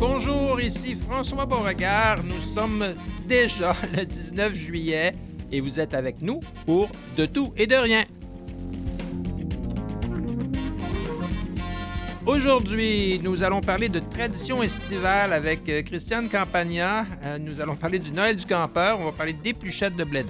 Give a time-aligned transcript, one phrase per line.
[0.00, 2.24] Bonjour, ici François Beauregard.
[2.24, 2.82] Nous sommes
[3.28, 5.14] déjà le 19 juillet
[5.52, 6.88] et vous êtes avec nous pour
[7.18, 8.04] De tout et de rien.
[12.24, 17.04] Aujourd'hui, nous allons parler de tradition estivale avec euh, Christiane Campagna.
[17.24, 19.00] Euh, nous allons parler du Noël du campeur.
[19.00, 20.24] On va parler d'épluchettes de blé.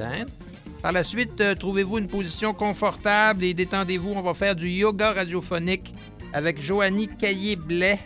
[0.83, 4.15] Par la suite, euh, trouvez-vous une position confortable et détendez-vous.
[4.17, 5.95] On va faire du yoga radiophonique
[6.33, 8.01] avec Joanie Caillé-Blais.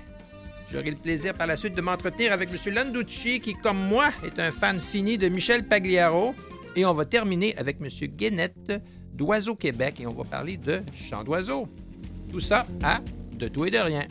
[0.73, 2.75] J'aurai le plaisir par la suite de m'entretenir avec M.
[2.75, 6.35] Landucci, qui, comme moi, est un fan fini de Michel Pagliaro.
[6.77, 7.89] Et on va terminer avec M.
[8.09, 8.73] Guénette
[9.13, 11.69] d'Oiseau Québec et on va parler de chant d'oiseau.
[12.31, 13.01] Tout ça à
[13.33, 14.05] de tout et de rien.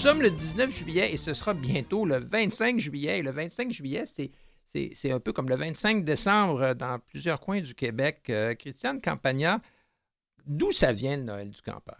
[0.00, 3.18] Sommes le 19 juillet et ce sera bientôt le 25 juillet.
[3.18, 4.30] Et le 25 juillet, c'est
[4.72, 8.22] c'est un peu comme le 25 décembre dans plusieurs coins du Québec.
[8.30, 9.60] Euh, Christiane Campagna,
[10.46, 11.98] d'où ça vient le Noël du campeur?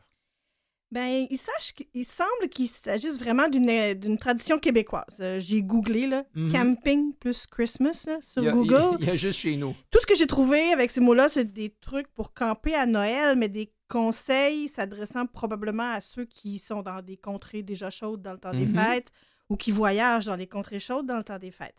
[0.93, 5.17] Ben, il, sache, il semble qu'il s'agisse vraiment d'une tradition québécoise.
[5.21, 6.53] Euh, j'ai googlé là, Mhm.
[6.53, 8.97] camping plus Christmas là, sur Il y a- Google.
[9.01, 9.75] Il y a juste chez nous.
[9.91, 13.37] Tout ce que j'ai trouvé avec ces mots-là, c'est des trucs pour camper à Noël,
[13.37, 18.33] mais des conseils s'adressant probablement à ceux qui sont dans des contrées déjà chaudes dans
[18.33, 18.79] le temps des Mhm.
[18.79, 19.11] fêtes
[19.51, 21.77] ou qui voyagent dans des contrées chaudes dans le temps des fêtes.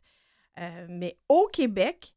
[0.59, 2.13] Euh, mais au Québec,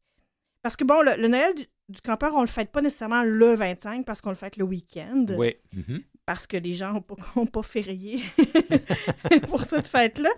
[0.61, 3.55] parce que bon, le, le Noël du, du campeur, on le fête pas nécessairement le
[3.55, 5.55] 25 parce qu'on le fête le week-end Oui.
[5.73, 6.03] Mhm.
[6.25, 8.21] parce que les gens n'ont pas, ont pas férié
[9.47, 10.29] pour cette fête-là.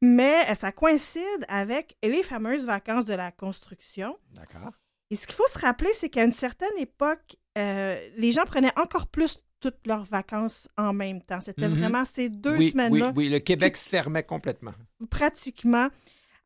[0.00, 4.16] Mais euh, ça coïncide avec les fameuses vacances de la construction.
[4.32, 4.72] D'accord.
[5.10, 8.76] Et ce qu'il faut se rappeler, c'est qu'à une certaine époque, euh, les gens prenaient
[8.78, 11.40] encore plus toutes leurs vacances en même temps.
[11.40, 11.74] C'était Mhm.
[11.74, 14.74] vraiment ces deux oui, semaines-là, Oui, oui, le Québec fermait complètement.
[15.10, 15.88] pratiquement.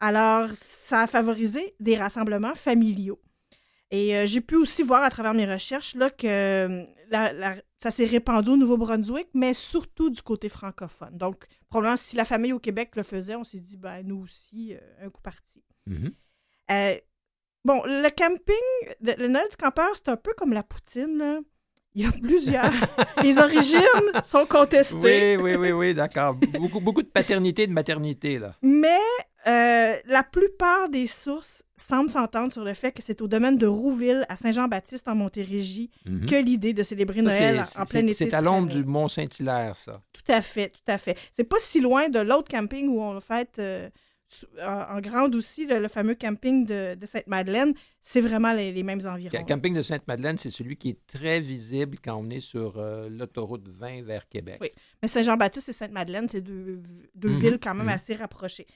[0.00, 3.20] Alors, ça a favorisé des rassemblements familiaux.
[3.90, 7.56] Et euh, j'ai pu aussi voir à travers mes recherches là, que euh, la- la-
[7.78, 11.16] ça s'est répandu au Nouveau-Brunswick, mais surtout du côté francophone.
[11.16, 14.74] Donc, probablement, si la famille au Québec le faisait, on s'est dit, ben, nous aussi,
[14.74, 15.64] euh, un coup parti.
[15.86, 16.12] Mhm.
[16.70, 16.96] Euh,
[17.68, 21.18] bon, le camping, le, Noël du campeur, c'est un peu comme la poutine.
[21.18, 21.38] là.
[21.94, 22.70] Il y a plusieurs.
[23.24, 23.80] Les origines
[24.24, 25.36] sont contestées.
[25.36, 26.34] Oui, oui, oui, oui, d'accord.
[26.34, 28.54] Beaucoup, beaucoup de paternité et de maternité, là.
[28.62, 29.00] Mais
[29.46, 33.66] euh, la plupart des sources semblent s'entendre sur le fait que c'est au domaine de
[33.66, 36.26] Rouville, à Saint-Jean-Baptiste, en Montérégie, Mhm.
[36.26, 38.12] que l'idée de célébrer Noël en plein été.
[38.12, 40.00] C'est à l'ombre du Mont-Saint-Hilaire, ça.
[40.12, 41.16] Tout à fait, tout à fait.
[41.32, 43.88] C'est pas si loin de l'autre camping où on fête euh,
[44.64, 47.74] en, grande aussi, le, le fameux camping de, de Sainte-Madeleine.
[48.00, 49.44] C'est vraiment les, les mêmes Le environs.
[49.44, 53.68] camping de Sainte-Madeleine, c'est celui qui est très visible quand on est sur euh, l'autoroute
[53.68, 54.58] 20 vers Québec.
[54.60, 54.70] Oui.
[55.02, 56.82] Mais Saint-Jean-Baptiste et Sainte-Madeleine, c'est deux,
[57.14, 57.92] deux Mhm, villes quand même mhm.
[57.92, 58.66] assez rapprochées.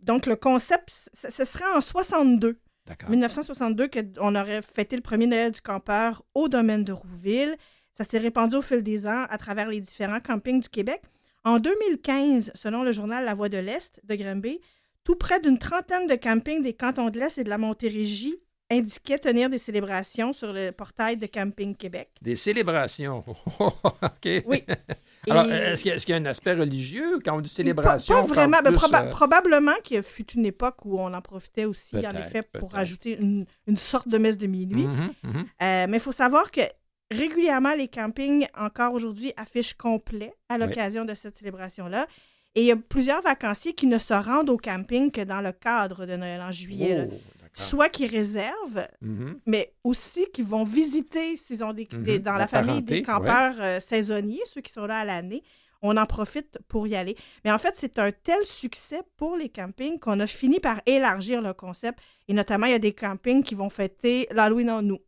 [0.00, 3.08] Donc, le concept, ce serait en 62, D'accord.
[3.10, 7.56] 1962, qu'on aurait fêté le premier Noël du campeur au domaine de Rouville.
[7.94, 11.02] Ça s'est répandu au fil des ans à travers les différents campings du Québec.
[11.44, 14.60] En 2015, selon le journal La Voix de l'Est de Granby,
[15.04, 18.36] tout près d'une trentaine de campings des cantons de l'Est et de la Montérégie
[18.70, 22.08] indiquaient tenir des célébrations sur le portail de Camping Québec.
[22.22, 23.22] Des célébrations.
[23.60, 24.28] OK.
[24.46, 24.64] Oui.
[25.30, 28.14] Alors, est-ce qu'il y, a- y un aspect religieux quand on dit célébration?
[28.14, 28.58] pas vraiment.
[28.64, 32.10] Ben, plus, proba- euh, probablement qu'il fut une époque où on en profitait aussi, en
[32.18, 34.84] effet, pour ajouter une, une sorte de messe de minuit.
[34.86, 35.34] mhm, mhm.
[35.62, 36.62] Euh, mais il faut savoir que
[37.10, 42.06] régulièrement, les campings, encore aujourd'hui, affichent complet à l'occasion de cette célébration-là.
[42.54, 45.52] Et il y a plusieurs vacanciers qui ne se rendent au camping que dans le
[45.52, 47.08] cadre de Noël en juillet.
[47.10, 47.14] Oh.
[47.54, 49.38] Soit qui réservent, Mhm.
[49.46, 52.02] mais aussi qui vont visiter, s'ils ont des, Mhm.
[52.02, 55.04] des- dans La la, famille parenté, des campeurs euh, saisonniers, ceux qui sont là à
[55.04, 55.42] l'année.
[55.82, 57.16] On en profite pour y aller.
[57.44, 61.42] Mais en fait, c'est un tel succès pour les campings qu'on a fini par élargir
[61.42, 61.98] le concept.
[62.28, 64.98] Et notamment, il y a des campings qui vont fêter l'Halloween en nous.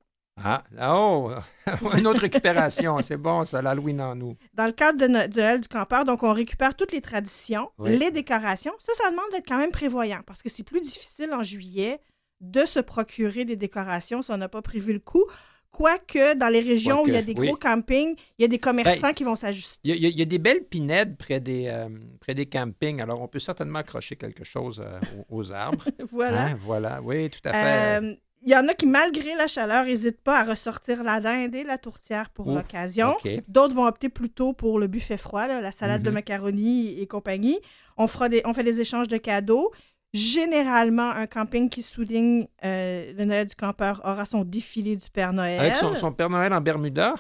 [0.43, 1.31] Ah, oh,
[1.97, 2.99] une autre récupération.
[3.03, 4.37] C'est bon, ça, l'Halloween en nous.
[4.55, 7.71] Dans le cadre de no- de Noël du campeur, donc on récupère toutes les traditions,
[7.79, 7.97] Oui.
[7.97, 8.73] les décorations.
[8.79, 12.01] Ça, ça demande d'être quand même prévoyant parce que c'est plus difficile en juillet
[12.41, 15.25] de se procurer des décorations si on n'a pas prévu le coup.
[15.71, 17.49] Quoique, dans les régions où il y a des oui.
[17.49, 19.81] gros campings, il y a des commerçants qui vont s'ajuster.
[19.83, 21.89] Il y, a, y des belles pinèdes près des, euh,
[22.21, 23.01] près des campings.
[23.01, 25.01] Alors, on peut certainement accrocher quelque chose euh,
[25.31, 25.85] aux, aux arbres.
[26.13, 26.45] voilà.
[26.49, 28.05] Hein, voilà, oui, tout à fait.
[28.05, 28.15] Euh,
[28.47, 31.65] Il y en a qui, malgré la chaleur, n'hésitent pas à ressortir la dinde et
[31.65, 33.17] la tourtière pour l'occasion.
[33.49, 36.15] D'autres vont opter plutôt pour le buffet froid, là, la salade de Mhm.
[36.15, 37.59] macaroni et compagnie.
[37.97, 39.73] On, fera des, on fait des échanges de cadeaux.
[40.13, 45.33] Généralement, un camping qui souligne euh, le Noël du campeur aura son défilé du Père
[45.33, 45.59] Noël.
[45.61, 47.15] Avec son, son Père Noël en Bermuda?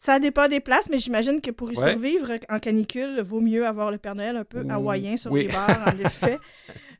[0.00, 1.90] Ça dépend des places, mais j'imagine que pour y Ouais.
[1.90, 5.42] survivre en canicule, vaut mieux avoir le Père Noël un peu hawaïen sur oui.
[5.42, 6.38] les bars, en effet.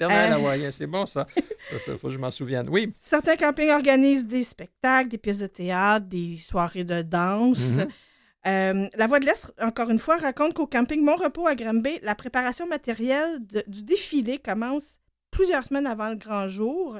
[0.06, 0.34] Euh.
[0.34, 1.26] hawaïen, c'est bon ça.
[1.84, 2.68] Ça, faut que je m'en souvienne.
[2.70, 2.92] Oui.
[2.98, 7.58] Certains campings organisent des spectacles, des pièces de théâtre, des soirées de danse.
[7.60, 7.88] Mhm.
[8.46, 11.98] Euh, la Voix de l'Est, encore une fois, raconte qu'au camping Mon Repos à Granby,
[12.02, 14.98] la préparation matérielle de- du défilé commence
[15.30, 16.98] plusieurs semaines avant le grand jour.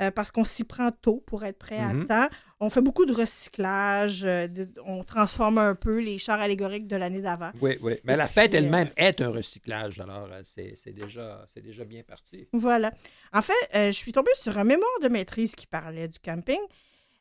[0.00, 2.28] euh, parce qu'on s'y prend tôt pour être prêt à temps.
[2.60, 6.96] On fait beaucoup de recyclage, euh, de- on transforme un peu les chars allégoriques de
[6.96, 7.50] l'année d'avant.
[7.60, 7.94] Oui, oui.
[8.04, 11.84] Mais la fête euh, elle-même est un recyclage, alors euh, c'est c'est déjà, c'est déjà
[11.84, 12.48] bien parti.
[12.52, 12.92] Voilà.
[13.32, 16.58] En fait, euh, je suis tombée sur un mémoire de maîtrise qui parlait du camping.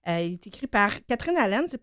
[0.07, 1.81] Euh, il est écrit par Catherine Allen, c'est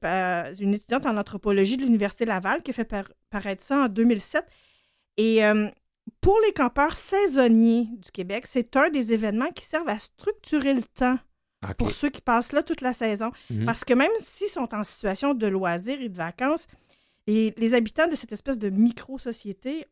[0.62, 4.44] une étudiante en anthropologie de l'Université Laval qui a fait par- paraître ça en 2007.
[5.16, 5.68] Et euh,
[6.20, 10.82] pour les campeurs saisonniers du Québec, c'est un des événements qui servent à structurer le
[10.82, 11.18] temps
[11.78, 13.30] Pour ceux qui passent là toute la saison.
[13.50, 13.64] Mhm.
[13.64, 16.66] Parce que même s'ils sont en situation de loisirs et de vacances,
[17.26, 19.86] les, les habitants de cette espèce de micro-société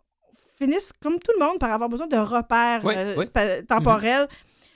[0.58, 3.26] finissent, comme tout le monde, par avoir besoin de repères Oui, euh, oui.
[3.26, 4.28] spa- temporels.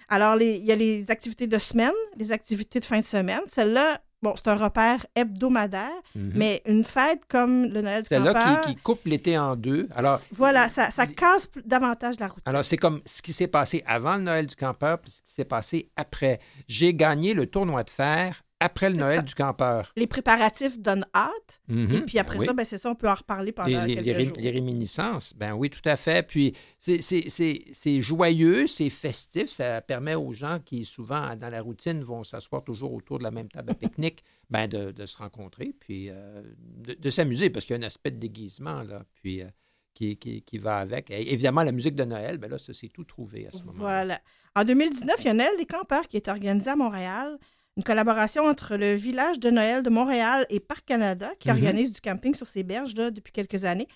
[0.09, 3.41] Alors, il y a les activités de semaine, les activités de fin de semaine.
[3.47, 6.33] Celle-là, bon, c'est un repère hebdomadaire, Mhm.
[6.35, 9.55] mais une fête comme le Noël du C'est là campeur, qui, qui coupe l'été en
[9.55, 9.89] deux.
[9.95, 12.43] Alors, voilà, ça, ça casse davantage la routine.
[12.47, 15.31] Alors, c'est comme ce qui s'est passé avant le Noël du campeur puis ce qui
[15.33, 16.41] s'est passé après.
[16.67, 19.23] J'ai gagné le tournoi de fer après le Noël ça.
[19.23, 19.93] du campeur.
[19.97, 22.05] les préparatifs donnent hâte, et Mhm.
[22.07, 22.47] puis après Ben oui.
[22.47, 24.37] ça, ben, c'est ça, on peut en reparler pendant les, les- quelques les jours.
[24.39, 26.27] les réminiscences, ben oui, tout à fait.
[26.27, 32.25] Puis c'est- joyeux, c'est festif, ça permet aux gens qui souvent dans la routine vont
[32.25, 36.09] s'asseoir toujours autour de la même table à pique-nique, ben de, de se rencontrer, puis
[36.11, 39.47] euh, de, de s'amuser, parce qu'il y a un aspect de déguisement, là, puis euh,
[39.95, 41.11] qui, qui, qui va avec.
[41.11, 43.79] Et évidemment, la musique de Noël, ben là, ça c'est tout trouvé à ce moment-là.
[43.79, 44.21] Voilà.
[44.55, 47.39] En 2019, il y a Noël des campeurs qui est organisé à Montréal.
[47.77, 51.57] Une collaboration entre le village de Noël de Montréal et Parc Canada qui Mhm.
[51.57, 53.87] organise du camping sur ces berges là, depuis quelques années.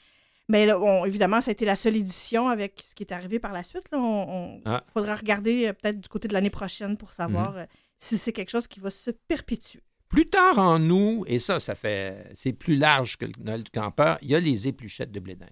[0.48, 3.38] Mais là, on- évidemment, ça a été la seule édition avec ce qui est arrivé
[3.38, 3.84] par la suite.
[3.92, 4.82] Il Ah.
[4.92, 7.14] faudra regarder euh, peut-être du côté de l'année prochaine pour Mhm.
[7.14, 7.64] savoir euh,
[7.98, 9.80] si c'est quelque chose qui va se perpétuer.
[10.10, 13.70] Plus tard en nous, et ça, ça fait, c'est plus large que le Noël du
[13.70, 15.48] campeur, il y a les épluchettes de blé d'Inde.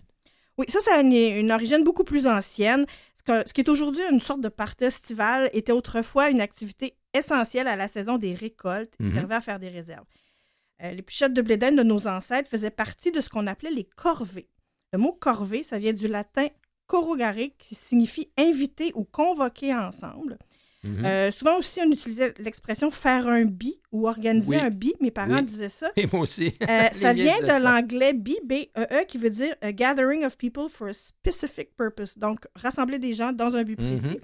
[0.59, 2.85] Oui, ça, ça a une, une origine beaucoup plus ancienne.
[3.17, 6.97] Ce, que- ce qui est aujourd'hui une sorte de party estival était autrefois une activité
[7.14, 9.14] essentielle à la saison des récoltes et Mhm.
[9.14, 10.06] servait à faire des réserves.
[10.82, 13.84] Euh, les puchettes de blé de nos ancêtres faisaient partie de ce qu'on appelait les
[13.84, 14.49] corvées.
[14.93, 16.46] Le mot corvée, ça vient du latin
[16.87, 20.38] corrogare, qui signifie inviter ou convoquer ensemble.
[20.84, 21.05] Mhm.
[21.05, 24.56] Euh, souvent aussi, on utilisait l'expression faire un bi ou organiser Oui.
[24.62, 24.94] un bi.
[25.00, 25.43] Mes parents Oui.
[25.43, 25.90] disaient ça.
[25.96, 26.55] Et moi aussi.
[26.62, 30.38] Euh, ça vient de l'anglais B, B, E, E, qui veut dire a gathering of
[30.38, 32.16] people for a specific purpose.
[32.16, 33.99] Donc, rassembler des gens dans un but Mhm.
[34.00, 34.20] précis.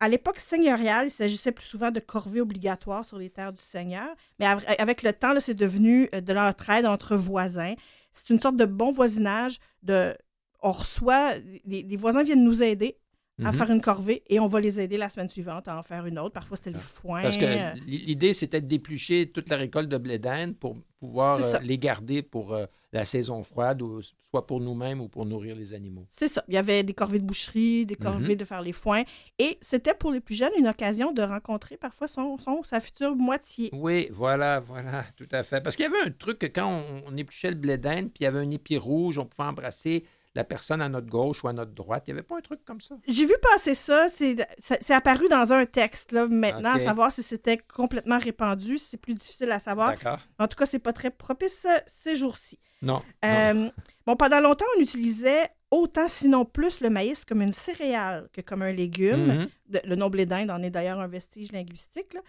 [0.00, 4.08] À l'époque seigneuriale, il s'agissait plus souvent de corvées obligatoires sur les terres du seigneur.
[4.38, 7.74] Mais av- avec le temps, c'est devenu euh, de l'entraide entre voisins.
[8.12, 9.58] C'est une sorte de bon voisinage.
[9.82, 10.14] De,
[10.62, 11.34] on reçoit,
[11.66, 12.96] les, les voisins viennent nous aider
[13.42, 13.56] à Mhm.
[13.58, 16.18] faire une corvée et on va les aider la semaine suivante à en faire une
[16.18, 16.32] autre.
[16.34, 17.22] Parfois, c'était les foins.
[17.22, 21.58] Parce que l- l'idée, c'était déplucher toute la récolte de blé d'Inde pour pouvoir euh,
[21.62, 24.00] les garder pour euh, la saison froide, ou
[24.30, 26.06] soit pour nous-mêmes ou pour nourrir les animaux.
[26.08, 26.42] C'est ça.
[26.48, 28.36] Il y avait des corvées de boucherie, des corvées Mhm.
[28.36, 29.04] de faire les foins.
[29.38, 33.14] Et c'était pour les plus jeunes une occasion de rencontrer parfois son, son sa future
[33.14, 33.70] moitié.
[33.72, 35.60] Oui, voilà, voilà, tout à fait.
[35.62, 38.20] Parce qu'il y avait un truc que quand on, on épluchait le blé d'Inde, puis
[38.20, 41.48] il y avait un épi rouge, on pouvait embrasser la personne à notre gauche ou
[41.48, 42.04] à notre droite.
[42.06, 42.94] Il n'y avait pas un truc comme ça?
[43.08, 44.06] J'ai vu passer ça.
[44.10, 46.12] C'est apparu dans un texte.
[46.12, 49.90] Là, maintenant, à savoir si c'était complètement répandu, c'est plus difficile à savoir.
[49.90, 50.20] D'accord.
[50.38, 52.58] En tout cas, c'est pas très propice euh, ces jours-ci.
[52.82, 52.94] Non.
[52.94, 53.02] non.
[53.28, 53.70] Euh,
[54.06, 58.62] bon, pendant longtemps, on utilisait autant, sinon plus, le maïs comme une céréale que comme
[58.62, 59.26] un légume.
[59.26, 59.48] Mhm.
[59.68, 62.14] De- le nom blé d'Inde en est d'ailleurs un vestige linguistique.
[62.14, 62.20] là.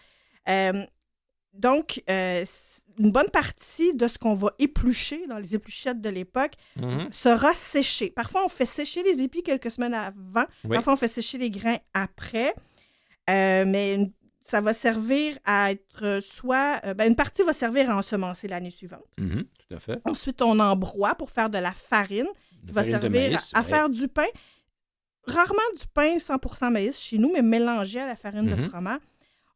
[0.50, 0.86] Euh,
[1.53, 2.46] donc, euh,
[3.00, 7.08] une bonne partie de ce qu'on va éplucher dans les épluchettes de l'époque Mhm.
[7.12, 8.10] sera séché.
[8.10, 10.46] Parfois, on fait sécher les épis quelques semaines avant.
[10.65, 10.75] Oui.
[10.75, 12.53] Parfois, on fait sécher les grains après.
[13.29, 16.81] Euh, mais une- ça va servir à être euh, soit...
[16.86, 19.05] euh, ben, une partie va servir à ensemencer l'année suivante.
[19.17, 20.01] Mhm, Tout à fait.
[20.03, 22.27] Ensuite, on embroie pour faire de la farine
[22.65, 23.67] qui va servir maïs, à, à ouais.
[23.70, 24.25] faire du pain.
[25.27, 28.67] Rarement du pain 100% maïs chez nous, mais mélangé à la farine de Mhm.
[28.70, 28.98] froment.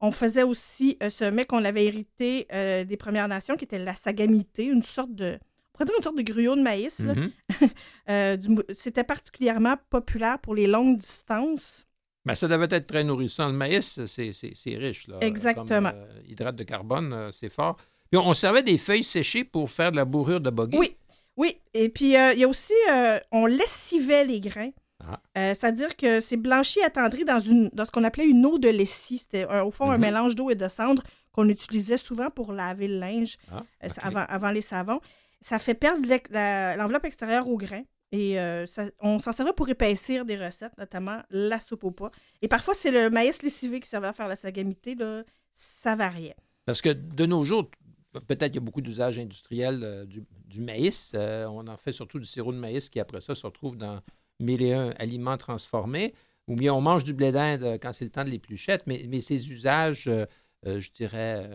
[0.05, 3.79] On faisait aussi euh, ce mets qu'on avait hérité euh, des Premières Nations, qui était
[3.79, 5.39] la sagamité, une sorte de...
[5.41, 6.99] On pourrait dire une sorte de gruau de maïs.
[6.99, 7.31] Mhm.
[8.07, 8.37] Euh,
[8.69, 11.87] C'était particulièrement populaire pour les longues distances.
[12.23, 13.47] Ben, ça devait être très nourrissant.
[13.47, 15.07] Le maïs, c'est- riche.
[15.07, 15.89] Là, Exactement.
[15.89, 17.77] Comme, hydrate de carbone, c'est fort.
[18.11, 20.77] Puis on, servait des feuilles séchées pour faire de la bourrure de bogey.
[20.77, 20.95] Oui,
[21.35, 21.57] oui.
[21.73, 22.73] Et puis, il y a aussi,
[23.31, 24.69] on lessivait les grains.
[25.07, 25.21] Ah.
[25.37, 28.69] Euh, C'est-à-dire que c'est blanchi attendri dans, une, dans ce qu'on appelait une eau de
[28.69, 29.19] lessive.
[29.19, 30.01] C'était au fond un Mhm.
[30.01, 34.25] mélange d'eau et de cendre qu'on utilisait souvent pour laver le linge Ah, euh, avant,
[34.27, 34.99] avant les savons.
[35.41, 36.07] Ça fait perdre
[36.77, 37.83] l'enveloppe extérieure au grain.
[38.11, 42.11] Et euh, ça- on s'en servait pour épaissir des recettes, notamment la soupe au pois.
[42.41, 44.95] Et parfois, c'est le maïs lessivé qui servait à faire la sagamité.
[44.95, 45.23] Là.
[45.51, 46.35] Ça variait.
[46.65, 47.69] Parce que de nos jours,
[48.27, 51.11] peut-être qu'il y a beaucoup d'usages industriels euh, du, du maïs.
[51.15, 53.99] Euh, on en fait surtout du sirop de maïs qui, après ça, se retrouve dans
[54.39, 56.13] mille et un aliments transformés.
[56.47, 59.05] Ou bien on mange du blé d'Inde euh, quand c'est le temps de l'épluchette, mais,
[59.09, 60.25] mais ces usages, euh,
[60.67, 61.49] euh, je dirais,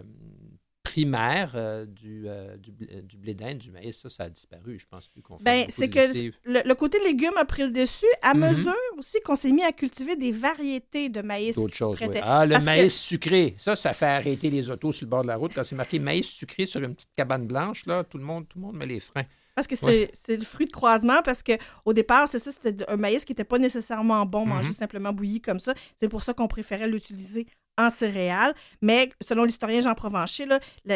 [0.83, 4.79] primaires euh, du, euh, du, blé, du blé d'Inde, du maïs, ça, ça a disparu.
[4.79, 6.01] Je pense plus qu'on fait Ben, c'est que
[6.45, 8.41] le, le côté légumes a pris le dessus à Mhm.
[8.49, 12.09] mesure aussi qu'on s'est mis à cultiver des variétés de maïs D'autres choses, oui.
[12.23, 13.55] Ah, le Parce que- maïs sucré.
[13.59, 15.53] Ça, ça fait arrêter les autos sur le bord de la route.
[15.55, 18.59] Quand c'est marqué maïs sucré sur une petite cabane blanche, là, tout le monde, tout
[18.59, 19.25] le monde met les freins.
[19.55, 20.37] Parce que c'est Ouais.
[20.37, 21.53] le fruit de croisement, parce que
[21.85, 25.41] au départ, c'est ça, c'était un maïs qui n'était pas nécessairement bon, manger simplement bouilli
[25.41, 25.75] comme ça.
[25.99, 27.47] C'est pour ça qu'on préférait l'utiliser
[27.79, 28.55] en céréales.
[28.83, 30.47] Mais selon l'historien Jean Provencher,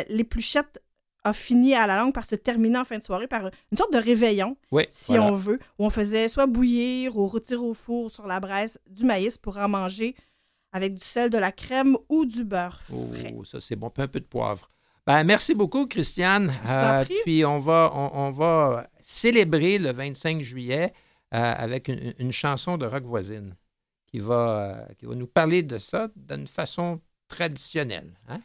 [0.09, 0.81] l'épluchette
[1.27, 3.93] a fini à la langue par se terminer en fin de soirée par une sorte
[3.95, 5.25] de réveillon, Oui, si voilà.
[5.33, 9.05] on veut, où on faisait soit bouillir ou rôtir au four sur la braise du
[9.05, 10.15] maïs pour en manger
[10.73, 13.33] avec du sel, de la crème ou du beurre frais.
[13.35, 14.71] Oh, ça c'est bon, puis un peu de poivre.
[15.07, 16.53] Ben, merci beaucoup, Christiane.
[17.05, 17.15] prie.
[17.25, 20.95] puis on va, on, on va célébrer le 25 juillet
[21.35, 23.55] euh, avec une, une chanson de rock voisine
[24.07, 28.19] qui va, euh, qui va nous parler de ça d'une façon traditionnelle.
[28.29, 28.41] Hein?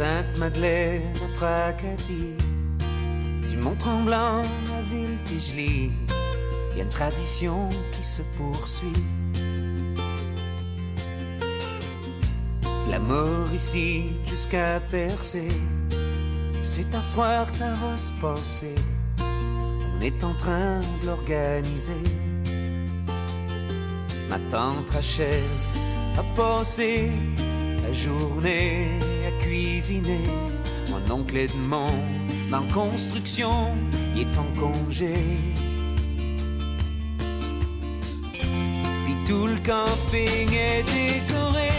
[0.00, 2.34] Sainte-Madeleine à Tracadie,
[3.50, 5.90] du Mont-Tremblant à Ville-Tigely,
[6.70, 9.04] il y a une tradition qui se poursuit.
[12.88, 15.48] La mort ici jusqu'à Percé,
[16.62, 18.74] c'est un soir que ça va se passer.
[19.20, 22.04] On est en train de l'organiser.
[24.30, 25.44] Ma tante Rachel
[26.16, 27.12] a passé
[27.82, 30.26] la journée à cuisiner.
[30.90, 31.98] Mon oncle Edmond,
[32.50, 33.76] dans construction,
[34.14, 35.14] il est en congé.
[39.04, 41.70] Puis tout le camping est décoré.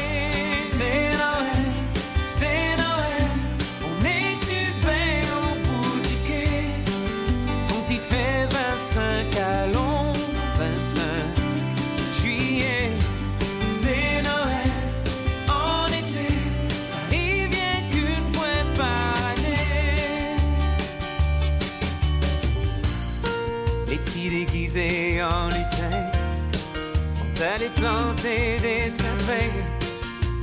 [28.24, 28.58] Des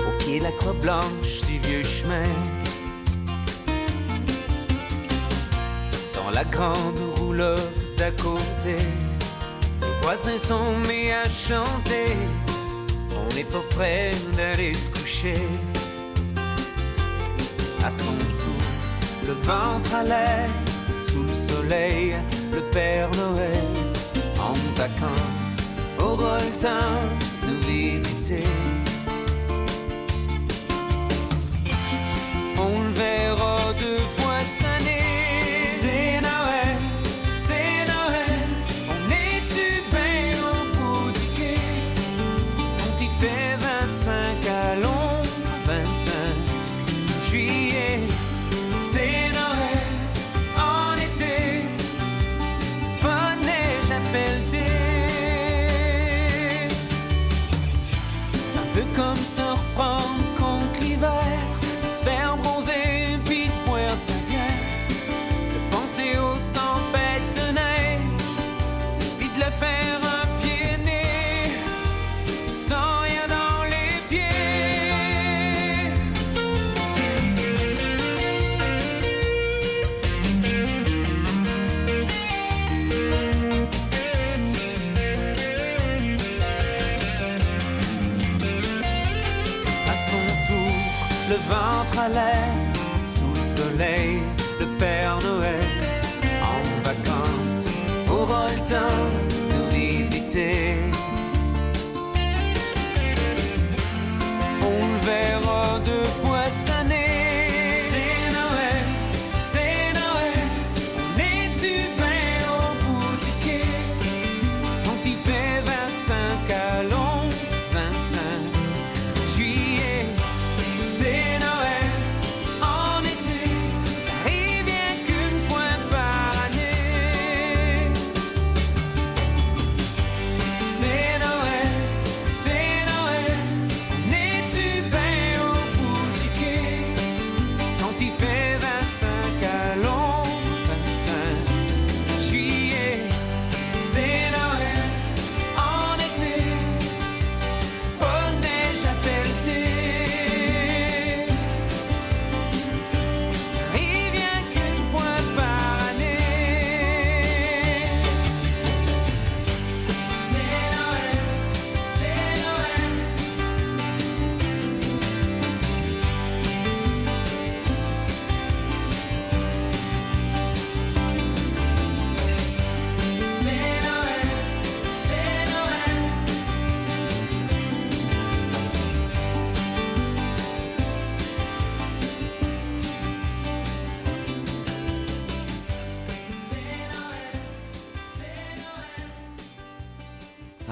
[0.01, 2.23] au pied de la croix blanche du vieux chemin.
[6.15, 7.61] Dans la grande roulotte
[7.97, 8.79] d'à côté,
[9.81, 12.17] les voisins sont mis à chanter.
[13.13, 15.43] On n'est pas près d'aller se coucher.
[17.85, 18.65] À son tour,
[19.27, 20.49] le ventre à l'air,
[21.11, 22.17] sous le soleil,
[22.53, 23.69] le Père Noël,
[24.41, 28.45] en vacances, temps de nous visiter.
[32.59, 34.28] On le verra deux fois
[59.25, 61.58] se reprendre contre l'hiver,
[92.09, 92.58] ventre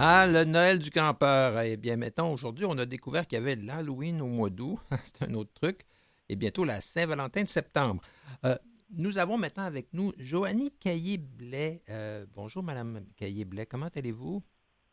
[0.09, 1.61] Ah, le Noël du campeur.
[1.63, 4.79] Eh bien, maintenant, aujourd'hui, on a découvert qu'il y avait l'Halloween au mois d'août.
[5.03, 5.81] C'est un autre truc.
[6.29, 8.01] Et bientôt la Saint-Valentin de septembre.
[8.45, 8.55] Euh,
[8.97, 11.83] nous avons maintenant avec nous Joanie Caillé-Blais.
[11.89, 13.67] Euh, bonjour, Madame Caillé-Blais.
[13.67, 14.45] Comment allez-vous?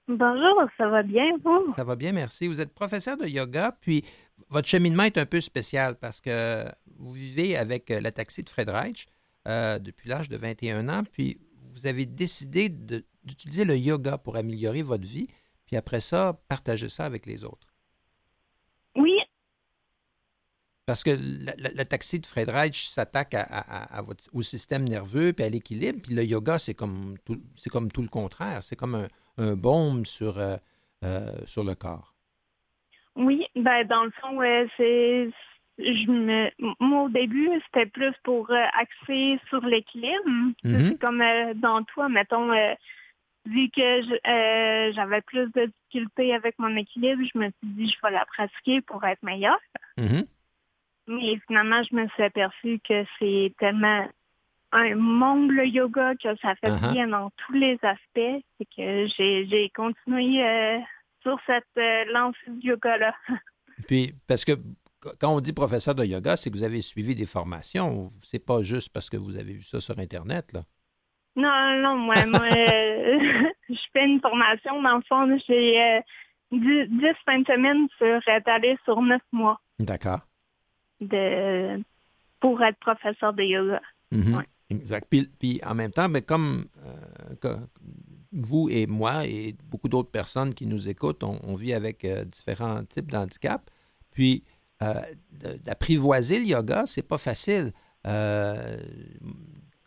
[0.07, 1.71] Bonjour, ça va bien, vous?
[1.75, 2.47] Ça va bien, merci.
[2.47, 4.03] Vous êtes professeur de yoga, puis
[4.49, 6.65] votre cheminement est un peu spécial parce que
[6.97, 9.05] vous vivez avec euh, la taxi de Fred Reich
[9.47, 14.35] euh, depuis l'âge de 21 ans, puis vous avez décidé de- d'utiliser le yoga pour
[14.35, 15.27] améliorer votre vie,
[15.65, 17.67] puis après ça, partager ça avec les autres.
[18.95, 19.17] Oui,
[20.85, 24.41] Parce que la- la- le taxi de Fred Reich s'attaque à, à- à votre- au
[24.41, 25.99] système nerveux puis à l'équilibre.
[26.03, 28.61] Puis le yoga, c'est comme tout, c'est comme tout le contraire.
[28.63, 30.57] C'est comme un, un baume sur, euh,
[31.05, 32.13] euh, sur le corps.
[33.15, 35.29] oui, ben dans le fond, euh, c'est
[35.79, 36.51] je me
[36.81, 40.25] moi au début, c'était plus pour euh, axer sur l'équilibre.
[40.65, 40.89] Mhm.
[40.89, 42.73] C'est comme euh, dans toi, mettons euh,
[43.45, 47.97] vu que euh, j'avais plus de difficultés avec mon équilibre, je me suis dit je
[48.07, 49.59] vais la pratiquer pour être meilleure.
[49.97, 50.25] Mhm.
[51.07, 54.07] Mais finalement, je me suis aperçue que c'est tellement
[54.71, 56.93] un monde le yoga que ça fait Uh-huh.
[56.93, 58.43] bien dans tous les aspects.
[58.57, 60.79] C'est que j'ai continué euh,
[61.21, 63.13] sur cette euh, lancée du yoga-là.
[63.87, 67.13] Puis, parce que qu- quand on dit professeur de yoga, c'est que vous avez suivi
[67.15, 68.07] des formations.
[68.23, 70.61] C'est pas juste parce que vous avez vu ça sur Internet, là?
[71.35, 74.81] Non, non, moi, moi euh, je fais une formation.
[74.81, 75.99] Dans le fond, j'ai euh,
[76.51, 80.19] 10, 10 fins de semaine sur étalé sur 9 mois D'accord.
[81.01, 81.81] de
[82.39, 83.81] pour être professeur de yoga.
[84.11, 84.35] Mhm.
[84.35, 84.43] Ouais.
[84.69, 85.07] Exact.
[85.09, 87.57] Puis, puis en même temps, mais comme euh,
[88.31, 92.25] vous et moi et beaucoup d'autres personnes qui nous écoutent, on, on vit avec euh,
[92.25, 93.69] différents types d'handicap.
[94.11, 94.43] Puis
[94.81, 95.01] euh,
[95.63, 97.71] d'apprivoiser le yoga, c'est pas facile.
[98.05, 98.77] Euh,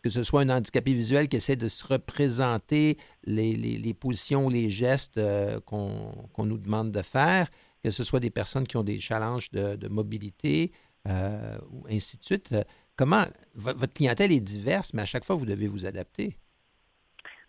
[0.07, 4.49] que ce soit un handicapé visuel qui essaie de se représenter les, les- les positions,
[4.49, 7.49] les gestes euh, qu'on nous demande de faire,
[7.83, 10.71] que ce soit des personnes qui ont des challenges de, mobilité,
[11.07, 11.57] euh,
[11.89, 12.55] ainsi de suite.
[12.95, 16.37] Comment vo- votre clientèle est diverse, mais à chaque fois, vous devez vous adapter.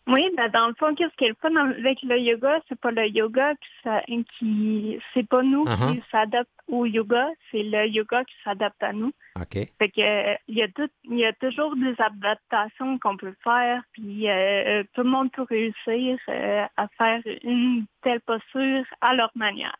[0.08, 2.90] Oui, ben dans le fond, qu'est-ce qui est le fun avec le yoga, c'est pas
[2.90, 4.02] le yoga qui, ça-
[4.38, 5.92] qui c'est pas nous Uh-huh.
[5.92, 9.12] qui s'adapte au yoga, c'est le yoga qui s'adapte à nous.
[9.36, 9.54] OK.
[9.78, 13.34] Fait que euh, il y a tout, il y a toujours des adaptations qu'on peut
[13.44, 19.14] faire, puis euh, tout le monde peut réussir euh, à faire une telle posture à
[19.14, 19.76] leur manière.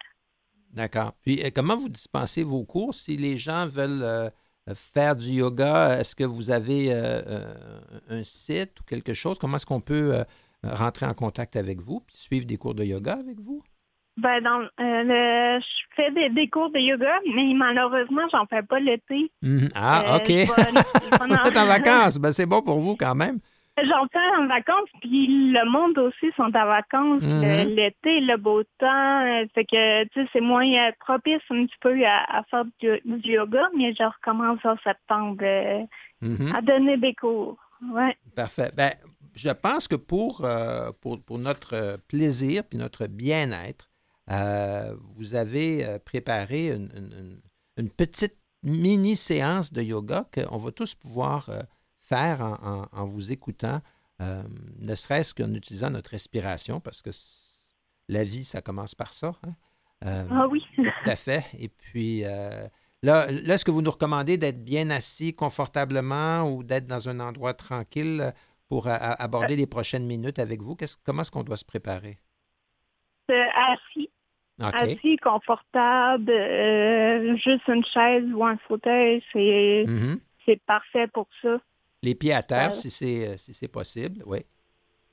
[0.75, 1.13] D'accord.
[1.23, 4.29] Puis, euh, comment vous dispensez vos cours si les gens veulent euh,
[4.75, 5.99] faire du yoga?
[5.99, 7.55] Est-ce que vous avez euh, euh,
[8.11, 9.39] un site ou quelque chose?
[9.39, 10.25] Comment est-ce qu'on peut euh,
[10.65, 13.63] rentrer en contact avec vous puis suivre des cours de yoga avec vous?
[14.21, 18.63] Ben dans euh, le- je fais des, des cours de yoga, mais malheureusement, j'en fais
[18.65, 19.31] pas l'été.
[19.43, 19.69] Mhm.
[19.77, 20.27] Ah, Euh, OK.
[20.27, 20.53] je vais- je vais
[21.43, 22.17] vous êtes en vacances.
[22.17, 23.39] Ben, c'est bon pour vous quand même.
[23.87, 27.23] J'en fais en vacances, puis le monde aussi sont en vacances.
[27.23, 27.43] Mhm.
[27.43, 31.67] Le- L'été, le beau temps, euh, fait que tu sais, c'est moins euh, propice un
[31.67, 35.83] petit peu à, à faire du, du yoga, mais je recommence en septembre euh,
[36.21, 36.53] Mhm.
[36.55, 37.57] à donner des cours.
[37.93, 38.17] Ouais.
[38.35, 38.71] Parfait.
[38.77, 38.93] Ben,
[39.37, 43.89] je pense que pour, euh, pour, pour notre euh, plaisir puis notre bien-être,
[44.31, 47.41] euh, vous avez euh, préparé une, une- une-
[47.77, 51.61] une petite mini-séance de yoga qu'on va tous pouvoir euh,
[52.09, 53.81] faire en, en- en vous écoutant,
[54.21, 54.43] euh,
[54.79, 57.11] ne serait-ce qu'en utilisant notre respiration, parce que
[58.09, 59.33] la vie, ça commence par ça.
[59.47, 59.55] hein.
[60.07, 60.65] Euh, Ah oui.
[60.77, 61.45] tout à fait.
[61.59, 62.67] Et puis, euh,
[63.03, 67.19] là, là est-ce que vous nous recommandez d'être bien assis confortablement ou d'être dans un
[67.21, 68.33] endroit tranquille
[68.69, 70.77] pour a- a- aborder les prochaines minutes avec vous?
[70.77, 72.19] Qu'est-ce- comment est-ce qu'on doit se préparer?
[73.31, 74.09] Euh, assis,
[74.61, 76.31] assis, confortable,
[77.37, 80.21] juste une chaise ou un fauteuil, c'est Mhm.
[80.47, 81.59] c'est parfait pour ça.
[82.03, 84.45] Les pieds à terre, Euh, si c'est si c'est possible, oui.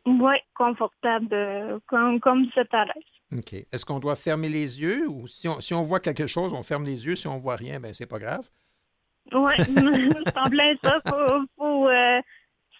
[0.06, 3.04] Oui, confortable, euh, comme, comme à l'aise.
[3.36, 3.54] OK.
[3.71, 6.62] Est-ce qu'on doit fermer les yeux ou si on, si on voit quelque chose, on
[6.62, 7.15] ferme les yeux.
[7.15, 8.48] Si on voit rien, ben c'est pas grave?
[9.34, 9.54] Oui,
[10.36, 11.02] en plein ça.
[11.08, 12.21] Faut, faut, euh,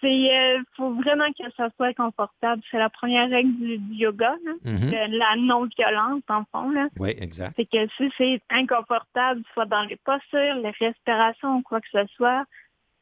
[0.04, 2.62] euh, faut vraiment que ça soit confortable.
[2.70, 4.52] C'est la première règle du, du yoga, là.
[4.64, 4.92] Mhm.
[4.92, 6.70] De la non-violence, en fond.
[6.70, 6.90] Là.
[7.00, 7.54] Oui, exact.
[7.56, 12.06] C'est que si c'est inconfortable, soit dans les postures, les respirations ou quoi que ce
[12.16, 12.46] soit,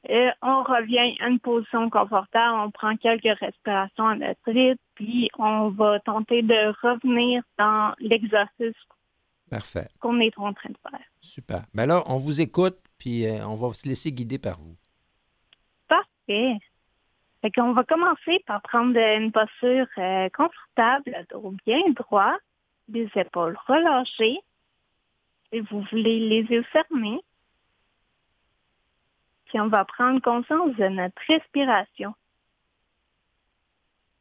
[0.09, 5.29] euh, on revient à une position confortable, on prend quelques respirations à notre rythme, puis
[5.37, 8.75] on va tenter de revenir dans l'exercice
[9.49, 9.87] Parfait.
[10.01, 11.05] qu'on est en train de faire.
[11.21, 11.63] Super.
[11.73, 14.75] Ben là, on vous écoute, puis euh, on va se laisser guider par vous.
[15.87, 16.57] Parfait.
[17.41, 22.35] Fait qu'on va commencer par prendre une posture euh, confortable, le dos bien droit,
[22.89, 24.39] les épaules relâchées.
[25.51, 27.21] Et vous voulez les yeux fermés.
[29.53, 32.15] Puis on va prendre conscience de notre respiration.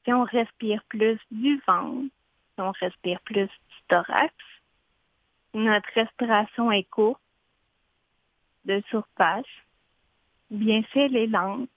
[0.03, 2.13] Puis on respire plus du ventre.
[2.55, 4.35] Puis on respire plus du thorax.
[5.55, 7.23] Notre respiration est courte,
[8.67, 9.47] de surface,
[10.51, 11.71] bien faite et lente,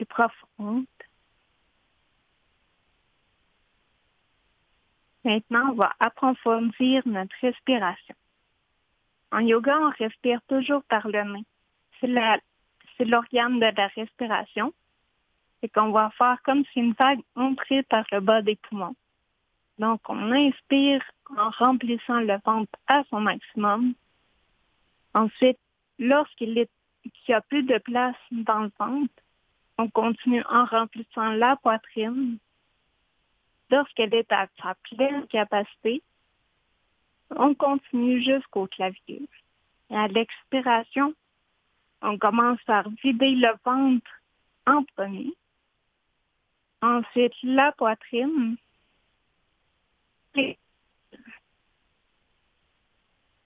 [0.00, 0.86] et profonde.
[5.24, 8.16] Maintenant, on va approfondir notre respiration.
[9.30, 11.44] En yoga, on respire toujours par le nez.
[12.02, 14.72] C'est l'organe de la respiration.
[15.62, 18.96] Et qu'on va faire comme si une vague entrait par le bas des poumons.
[19.78, 21.02] Donc, on inspire
[21.36, 23.94] en remplissant le ventre à son maximum.
[25.14, 25.58] Ensuite,
[25.98, 29.14] lorsqu'il n'y a plus de place dans le ventre,
[29.78, 32.38] on continue en remplissant la poitrine.
[33.70, 36.02] Lorsqu'elle est à sa pleine capacité,
[37.30, 39.28] on continue jusqu'au clavier.
[39.90, 41.14] Et à l'expiration,
[42.02, 44.10] on commence par vider le ventre
[44.66, 45.32] en premier.
[46.80, 48.56] Ensuite, la poitrine.
[50.34, 50.58] Et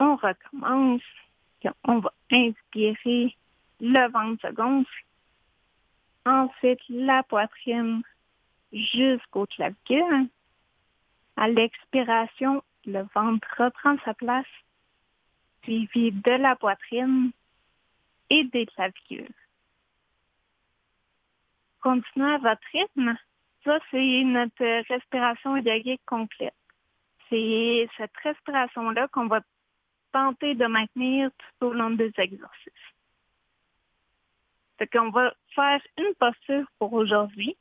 [0.00, 1.02] on recommence.
[1.84, 3.36] On va inspirer,
[3.80, 5.04] le ventre se gonfle.
[6.24, 8.02] Ensuite, la poitrine
[8.72, 10.28] jusqu'au clavicule.
[11.36, 14.46] À l'expiration, le ventre reprend sa place,
[15.64, 17.32] suivi de la poitrine
[18.30, 19.34] et des clavicules.
[21.80, 23.16] Continuez à votre rythme.
[23.64, 26.54] Ça, c'est notre respiration yogique complète.
[27.28, 29.40] C'est cette respiration-là qu'on va
[30.12, 32.72] tenter de maintenir tout au long des exercices.
[34.78, 37.56] Fait qu'on va faire une posture pour aujourd'hui.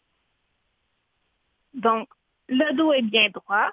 [1.74, 2.10] Donc,
[2.48, 3.72] le dos est bien droit.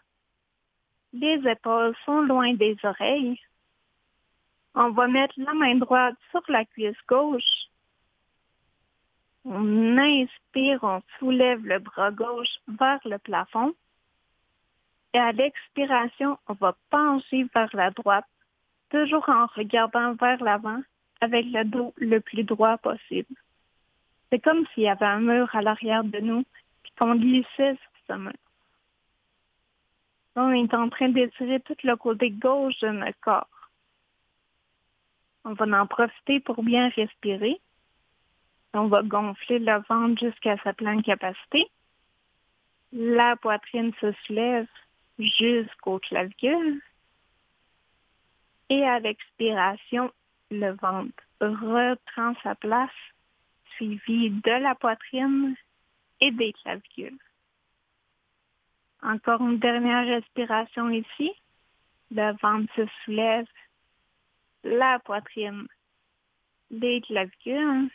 [1.13, 3.41] Les épaules sont loin des oreilles.
[4.75, 7.69] On va mettre la main droite sur la cuisse gauche.
[9.45, 13.75] On inspire, on soulève le bras gauche vers le plafond.
[15.15, 18.25] Et à l'expiration, on va pencher vers la droite,
[18.91, 20.81] toujours en regardant vers l'avant
[21.21, 23.35] avec le dos le plus droit possible.
[24.31, 26.45] C'est comme s'il y avait un mur à l'arrière de nous
[26.83, 28.33] puis qu'on glissait sur ce mur.
[30.35, 33.52] On est en train d'étirer tout le côté gauche de notre corps.
[35.45, 37.61] On va en profiter pour bien respirer.
[38.75, 41.67] On va gonfler le ventre jusqu'à sa pleine capacité.
[42.93, 44.69] La poitrine se soulève
[45.19, 46.81] jusqu'au clavicule.
[48.69, 50.13] Et à l'expiration,
[50.51, 52.91] le ventre reprend sa place,
[53.75, 55.57] suivi de la poitrine
[56.21, 57.19] et des clavicules.
[59.03, 61.33] Encore une dernière respiration ici.
[62.13, 63.47] Le ventre se soulève,
[64.65, 65.67] la poitrine,
[66.71, 67.91] les clavicules.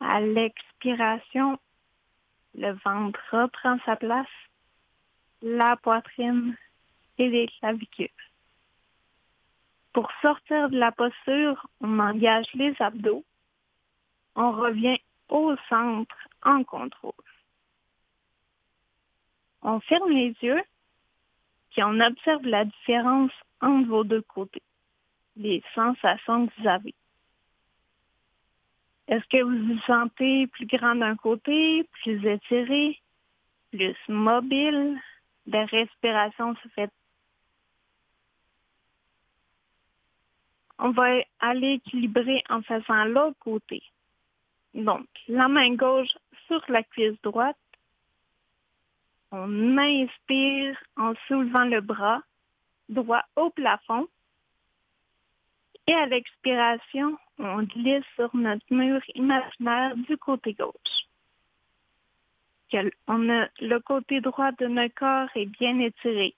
[0.00, 1.58] À l'expiration,
[2.54, 4.26] le ventre reprend sa place,
[5.42, 6.56] la poitrine
[7.18, 8.08] et les clavicules.
[9.92, 13.24] Pour sortir de la posture, on engage les abdos.
[14.36, 17.12] On revient au centre en contrôle.
[19.62, 20.62] On ferme les yeux,
[21.70, 24.62] puis on observe la différence entre vos deux côtés,
[25.38, 26.94] les sensations que vous avez.
[29.06, 33.00] Est-ce que vous vous sentez plus grand d'un côté, plus étiré,
[33.70, 35.00] plus mobile?
[35.46, 36.90] La respiration se fait.
[40.78, 43.82] On va aller équilibrer en faisant l'autre côté.
[44.74, 46.14] Donc, la main gauche
[46.46, 47.56] sur la cuisse droite.
[49.30, 52.22] On inspire en soulevant le bras
[52.88, 54.08] droit au plafond.
[55.88, 60.74] Et à l'expiration, on glisse sur notre mur imaginaire du côté gauche.
[63.06, 66.34] On a, le côté droit de notre corps est bien étiré.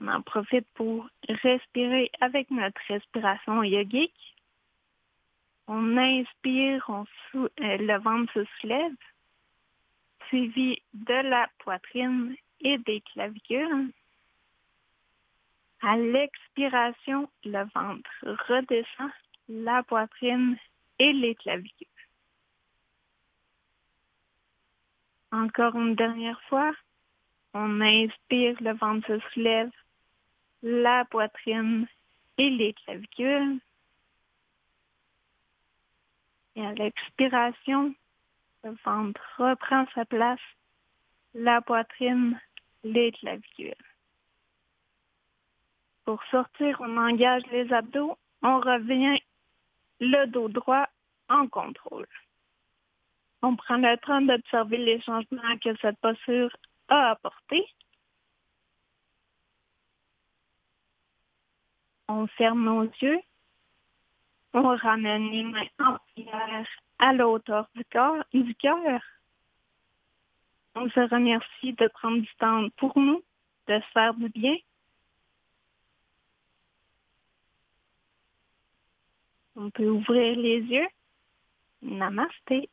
[0.00, 4.34] On en profite pour respirer avec notre respiration yogique.
[5.68, 8.96] On inspire, on sou- euh, le ventre se soulève,
[10.26, 13.92] suivi de la poitrine et des clavicules.
[15.82, 18.10] À l'expiration, le ventre
[18.48, 19.10] redescend,
[19.48, 20.56] la poitrine
[20.98, 21.86] et les clavicules.
[25.32, 26.72] Encore une dernière fois,
[27.54, 29.70] on inspire, le ventre se soulève,
[30.62, 31.86] la poitrine
[32.36, 33.58] et les clavicules.
[36.56, 37.94] Et à l'expiration,
[38.64, 40.40] le ventre reprend sa place,
[41.32, 42.38] la poitrine,
[42.84, 43.89] les clavicules.
[46.04, 49.20] Pour sortir, on engage les abdos, on revient
[50.00, 50.88] le dos droit
[51.28, 52.08] en contrôle.
[53.42, 56.54] On prend le temps d'observer les changements que cette posture
[56.88, 57.64] a apporté.
[62.08, 63.20] On ferme nos yeux.
[64.52, 66.66] On ramène les mains en prière
[66.98, 67.84] à la hauteur du.
[68.34, 69.00] Du cœur.
[70.74, 73.22] On se remercie de prendre du temps pour nous,
[73.68, 74.56] de se faire du bien.
[79.56, 80.86] On peut ouvrir les yeux.
[81.82, 82.68] Namasté.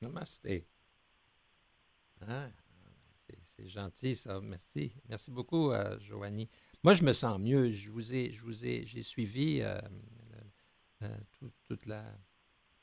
[0.00, 0.64] Namasté.
[2.26, 2.48] Ah,
[3.26, 4.40] c'est- c'est gentil, ça.
[4.40, 4.92] Merci.
[5.08, 6.48] Merci beaucoup, euh, Joanie.
[6.82, 7.70] Moi, je me sens mieux.
[7.70, 9.78] Je vous ai, je vous ai, j'ai suivi euh,
[11.02, 12.04] euh, tout- toute la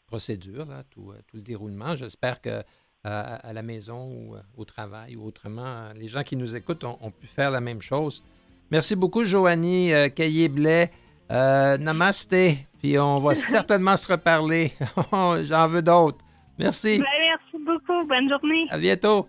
[0.06, 1.96] procédure, euh, tout le déroulement.
[1.96, 2.64] J'espère que
[3.04, 7.10] à la maison ou au travail ou autrement, les gens qui nous écoutent ont, ont
[7.10, 8.24] pu faire la même chose.
[8.70, 10.92] Merci beaucoup, Joanie Caillé-Blais.
[11.32, 12.68] Euh, namasté.
[12.82, 14.74] Puis on va certainement se reparler.
[15.12, 16.20] J'en veux d'autres.
[16.60, 17.00] Merci.
[17.00, 18.06] Ben, merci beaucoup.
[18.08, 18.68] Bonne journée.
[18.70, 19.28] À bientôt.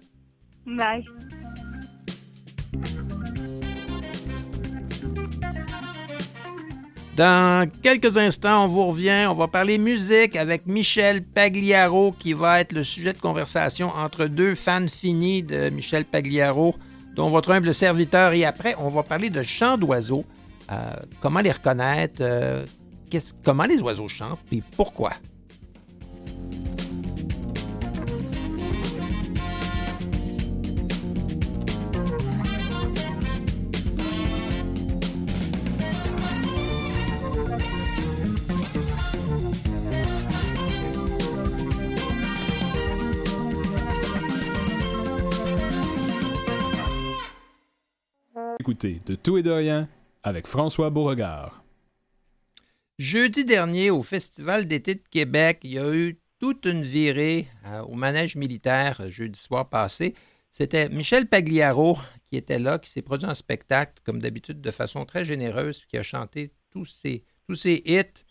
[0.67, 1.05] Bye.
[7.17, 9.27] Dans quelques instants, on vous revient.
[9.29, 14.27] On va parler musique avec Michel Pagliaro, qui va être le sujet de conversation entre
[14.27, 16.75] deux fans finis de Michel Pagliaro,
[17.15, 18.33] dont votre humble serviteur.
[18.33, 20.25] Et après, on va parler de chants d'oiseaux.
[20.73, 22.65] Euh, comment les reconnaître, euh,
[23.45, 25.13] comment les oiseaux chantent, puis pourquoi?
[48.61, 49.89] Écoutez De tout et de rien
[50.23, 51.65] avec François Beauregard.
[52.99, 57.83] Jeudi dernier, au Festival d'été de Québec, il y a eu toute une virée euh,
[57.83, 60.15] au manège militaire euh, jeudi soir passé.
[60.51, 65.05] C'était Michel Pagliaro qui était là, qui s'est produit en spectacle, comme d'habitude, de façon
[65.05, 68.25] très généreuse, qui a chanté tous ses, tous ses hits.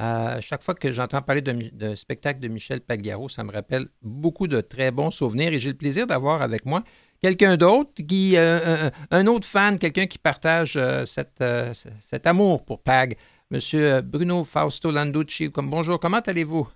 [0.00, 4.46] Euh, chaque fois que j'entends parler de spectacle de Michel Pagliaro, ça me rappelle beaucoup
[4.46, 6.84] de très bons souvenirs et j'ai le plaisir d'avoir avec moi
[7.20, 12.26] quelqu'un d'autre, qui, euh, un, un autre fan, quelqu'un qui partage euh, cette, euh, cet
[12.26, 13.16] amour pour Pag.
[13.50, 16.68] Monsieur Bruno Fausto Landucci, comme bonjour, comment allez-vous?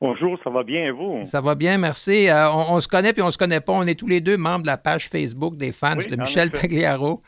[0.00, 1.24] Bonjour, ça va bien et vous?
[1.24, 2.28] Ça va bien, merci.
[2.28, 3.72] Euh, on, on se connaît puis on se connaît pas.
[3.72, 6.50] On est tous les deux membres de la page Facebook des fans Oui, de Michel.
[6.50, 7.20] Pagliaro.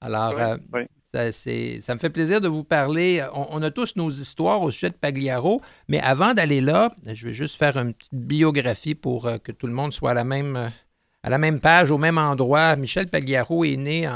[0.00, 1.80] Alors, Oui, euh, oui.
[1.80, 3.22] ça, me fait plaisir de vous parler.
[3.32, 7.28] On, on a tous nos histoires au sujet de Pagliaro, mais avant d'aller là, je
[7.28, 10.24] vais juste faire une petite biographie pour euh, que tout le monde soit à la
[10.24, 10.68] même, euh,
[11.26, 12.76] à la même page, au même endroit.
[12.76, 14.08] Michel Pagliaro est né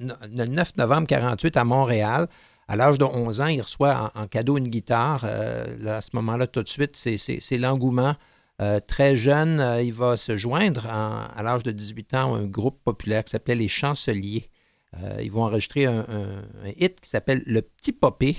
[0.00, 2.26] le 9 novembre 48 à Montréal.
[2.66, 5.20] À l'âge de 11 ans, il reçoit en, cadeau une guitare.
[5.22, 8.14] Euh, à ce moment-là, tout de suite, c'est- l'engouement.
[8.60, 12.46] Euh, très jeune, euh, il va se joindre à l'âge de 18 ans à un
[12.46, 14.48] groupe populaire qui s'appelait Les Chanceliers.
[15.22, 16.02] Ils vont enregistrer un,
[16.76, 18.36] hit qui s'appelle Le Petit Popé,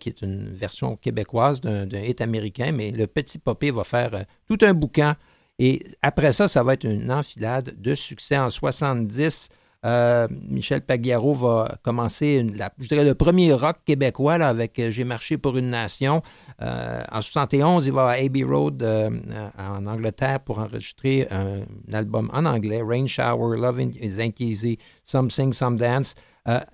[0.00, 4.58] qui est une version québécoise d'un hit américain, mais Le Petit Popé va faire tout
[4.62, 5.14] un boucan.
[5.64, 8.36] Et après ça, ça va être une enfilade de succès.
[8.36, 9.48] En 70,
[9.86, 12.44] euh, Michel Pagliaro va commencer,
[12.80, 16.20] je dirais, le premier rock québécois avec euh, J'ai marché pour une nation.
[16.62, 18.82] Euh, en 71, il va à Abbey Road
[19.56, 21.60] en Angleterre pour enregistrer un,
[21.92, 26.16] album en anglais, Rain Shower, Love is Ain't Easy, Some Sing, Some Dance.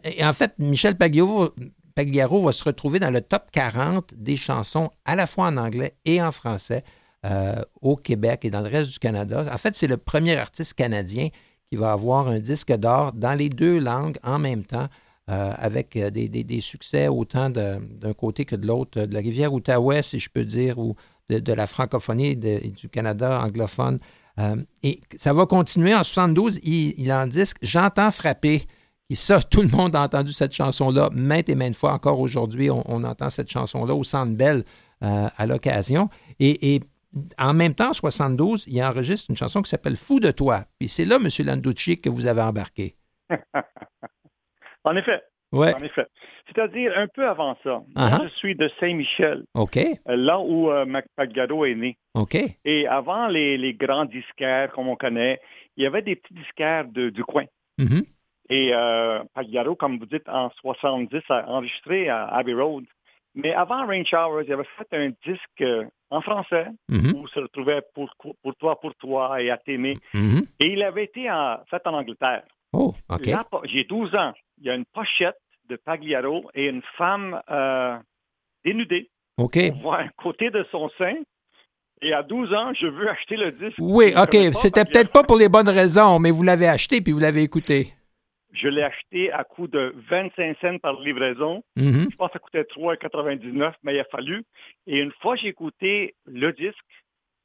[0.02, 1.50] Et en fait, Michel Pagliaro,
[1.94, 5.94] Pagliaro va se retrouver dans le top 40 des chansons à la fois en anglais
[6.06, 6.84] et en français
[7.26, 9.44] euh, au Québec et dans le reste du Canada.
[9.52, 11.30] En fait, c'est le premier artiste canadien
[11.68, 14.86] qui va avoir un disque d'or dans les deux langues en même temps,
[15.28, 19.52] euh, avec euh, des, des- succès autant d'un côté que de l'autre, de la rivière
[19.52, 20.94] Outaouais, si je peux dire, ou
[21.28, 23.98] de, la francophonie de- du Canada anglophone.
[24.84, 25.92] Et ça va continuer.
[25.96, 28.62] En 72, il, il en disque J'entends frapper.
[29.10, 31.94] Et ça, tout le monde a entendu cette chanson-là maintes et maintes fois.
[31.94, 34.62] Encore aujourd'hui, on, entend cette chanson-là au Centre Bell
[35.00, 36.08] à l'occasion.
[36.38, 36.80] Et
[37.38, 40.64] en même temps, en 72, il enregistre une chanson qui s'appelle Fou de toi.
[40.78, 41.28] Puis c'est là, M.
[41.46, 42.94] Landucci, que vous avez embarqué.
[44.84, 45.20] En effet,
[45.52, 45.74] Ouais.
[45.74, 46.06] en effet.
[46.46, 47.82] C'est-à-dire un peu avant ça.
[47.96, 48.16] Uh-huh.
[48.16, 49.76] Moi, je suis de Saint-Michel, OK.
[49.76, 51.96] euh, là où euh, Mac Pagliaro est né.
[52.14, 52.36] OK.
[52.64, 55.40] Et avant les, les grands disquaires, comme on connaît,
[55.76, 57.44] il y avait des petits disquaires de- du coin.
[57.78, 58.04] Mhm.
[58.50, 62.84] Et euh, Pagliaro, comme vous dites, en 70, a enregistré à Abbey Road.
[63.34, 67.14] Mais avant Rain Showers, il avait fait un disque euh, en français Mhm.
[67.16, 68.10] où se retrouvait pour,
[68.42, 69.96] pour toi, pour toi et à t'aimer.
[70.14, 70.46] Mhm.
[70.60, 72.42] Et il avait été en, fait en Angleterre.
[72.72, 73.30] Oh, OK.
[73.64, 74.32] J'ai 12 ans.
[74.58, 75.36] Il y a une pochette
[75.68, 77.96] de Pagliaro et une femme euh,
[78.64, 79.10] dénudée.
[79.36, 79.58] OK.
[79.74, 81.14] On voit un côté de son sein
[82.00, 83.76] Et à 12 ans, je veux acheter le disque.
[83.78, 84.36] Oui, OK.
[84.54, 87.92] C'était peut-être pas pour les bonnes raisons, mais vous l'avez acheté puis vous l'avez écouté.
[88.52, 91.62] Je l'ai acheté à coût de 25 cents par livraison.
[91.76, 92.08] Mhm.
[92.10, 94.44] Je pense que ça coûtait 3,99, mais il a fallu.
[94.86, 96.76] Et une fois j'ai écouté le disque,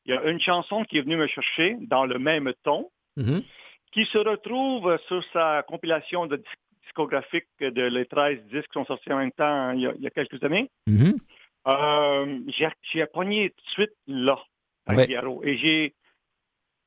[0.05, 3.43] il y a une chanson qui est venue me chercher dans le même ton, Mhm.
[3.91, 6.43] qui se retrouve sur sa compilation de dis-
[6.83, 10.01] discographique de les 13 disques qui sont sortis en même temps il y a, il
[10.01, 10.69] y a quelques années.
[10.87, 11.15] Mhm.
[11.67, 12.39] Euh,
[12.91, 14.37] j'ai pogné tout de suite là,
[14.87, 15.07] à Ouais.
[15.43, 15.93] Et j'ai,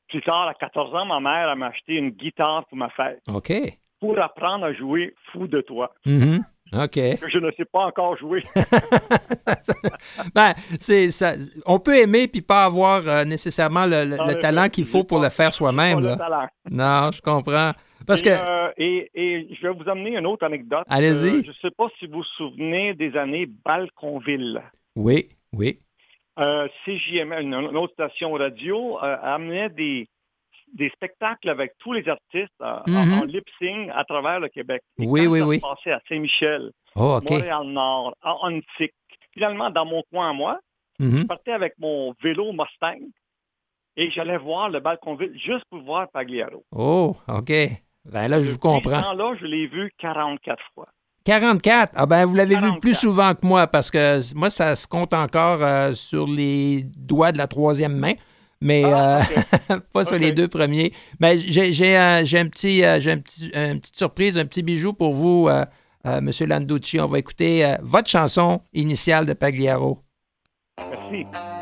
[0.09, 3.53] plus tard, à 14 ans, ma mère m'a acheté une guitare pour ma fête, OK.
[4.01, 6.45] Pour apprendre à jouer Fou de toi, Mhm.
[6.75, 6.95] OK.
[6.95, 8.43] que je ne sais pas encore jouer.
[10.35, 11.35] ben, c'est ça.
[11.65, 14.85] On peut aimer puis pas avoir euh, nécessairement le, le- En le effet, talent qu'il
[14.85, 16.01] faut pour le faire soi-même.
[16.71, 17.73] Non, je comprends.
[18.07, 18.31] Parce et, que.
[18.31, 20.85] euh, et, et je vais vous amener une autre anecdote.
[20.89, 21.29] Allez-y.
[21.29, 24.61] Euh, je ne sais pas si vous vous souvenez des années Balconville.
[24.95, 25.79] Oui, oui.
[26.39, 30.07] Euh, CJML, une, une autre station radio, amenait des,
[30.75, 33.13] des spectacles avec tous les artistes en- Mhm.
[33.21, 34.83] en, lip-sync à travers le Québec.
[34.99, 35.61] Et Oui, oui, oui.
[35.61, 37.21] passait à Saint-Michel, Oh.
[37.29, 38.93] Montréal-Nord, à Huntsic,
[39.33, 40.59] finalement, dans mon coin à moi,
[40.99, 41.19] Mhm.
[41.19, 42.99] je partais avec mon vélo Mustang
[43.97, 46.65] et j'allais voir le Balconville juste pour voir Pagliaro.
[46.73, 47.53] Oh, OK.
[48.05, 48.99] Ben là, je vous comprends.
[48.99, 50.89] ce temps-là, je l'ai vu 44 fois.
[51.25, 51.93] 44.
[51.97, 52.81] Ah ben, vous l'avez vu 44.
[52.81, 57.33] plus souvent que moi parce que moi, ça se compte encore euh, sur les doigts
[57.33, 58.13] de la troisième main,
[58.61, 59.21] mais Ah,
[59.71, 60.93] euh, pas sur les deux premiers.
[61.21, 64.63] Mais j'ai j'ai, j'ai un petit, euh, j'ai un petit, une petite surprise, un petit
[64.63, 65.65] bijou pour vous, euh,
[66.07, 67.01] euh, Monsieur Landucci.
[67.01, 70.03] On va écouter euh, votre chanson initiale de Pagliaro.
[70.79, 71.56] Merci.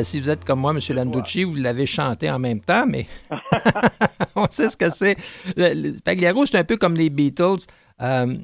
[0.00, 0.78] Ah, si vous êtes comme moi, M.
[0.96, 3.06] Landucci, vous l'avez chanté en même temps, mais
[4.36, 5.16] on sait ce que c'est.
[6.04, 7.66] Pagliaro, c'est un peu comme les Beatles.
[8.00, 8.36] Euh,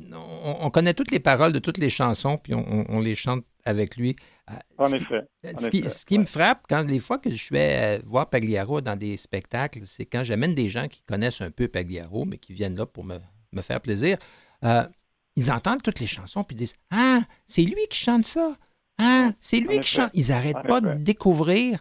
[0.44, 3.96] on, on connaît toutes les paroles de toutes les chansons, puis on, les chante avec
[3.96, 4.16] lui.
[4.50, 5.20] Euh, En ce qui- effet.
[5.54, 6.20] en ce qui, ce qui ouais.
[6.20, 10.04] me frappe, quand les fois que je vais euh, voir Pagliaro dans des spectacles, c'est
[10.06, 13.18] quand j'amène des gens qui connaissent un peu Pagliaro, mais qui viennent là pour me,
[13.52, 14.18] me faire plaisir.
[14.64, 14.84] euh,
[15.36, 18.54] ils entendent toutes les chansons puis ils disent Ah, c'est lui qui chante ça.
[18.98, 20.10] Ah, c'est lui qui chante.
[20.14, 21.78] Ils n'arrêtent En pas de découvrir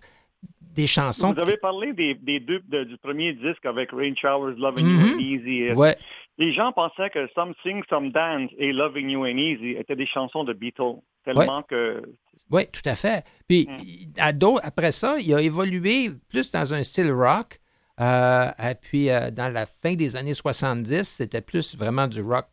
[0.61, 1.33] des chansons.
[1.33, 4.99] Vous avez parlé des, des deux, de- du premier disque avec Rain Showers, Loving Mhm.
[5.05, 5.71] You and Easy.
[5.73, 5.95] Ouais,
[6.39, 10.07] Les gens pensaient que Some Sing, Some Dance et Loving You and Easy étaient des
[10.07, 10.95] chansons de Beatles.
[11.23, 12.01] Tellement que
[12.49, 13.23] Oui, tout à fait.
[13.47, 14.57] Puis Mm.
[14.63, 17.59] après ça, il a évolué plus dans un style rock.
[18.01, 22.47] Euh, et puis euh, dans la fin des années 70, c'était plus vraiment du rock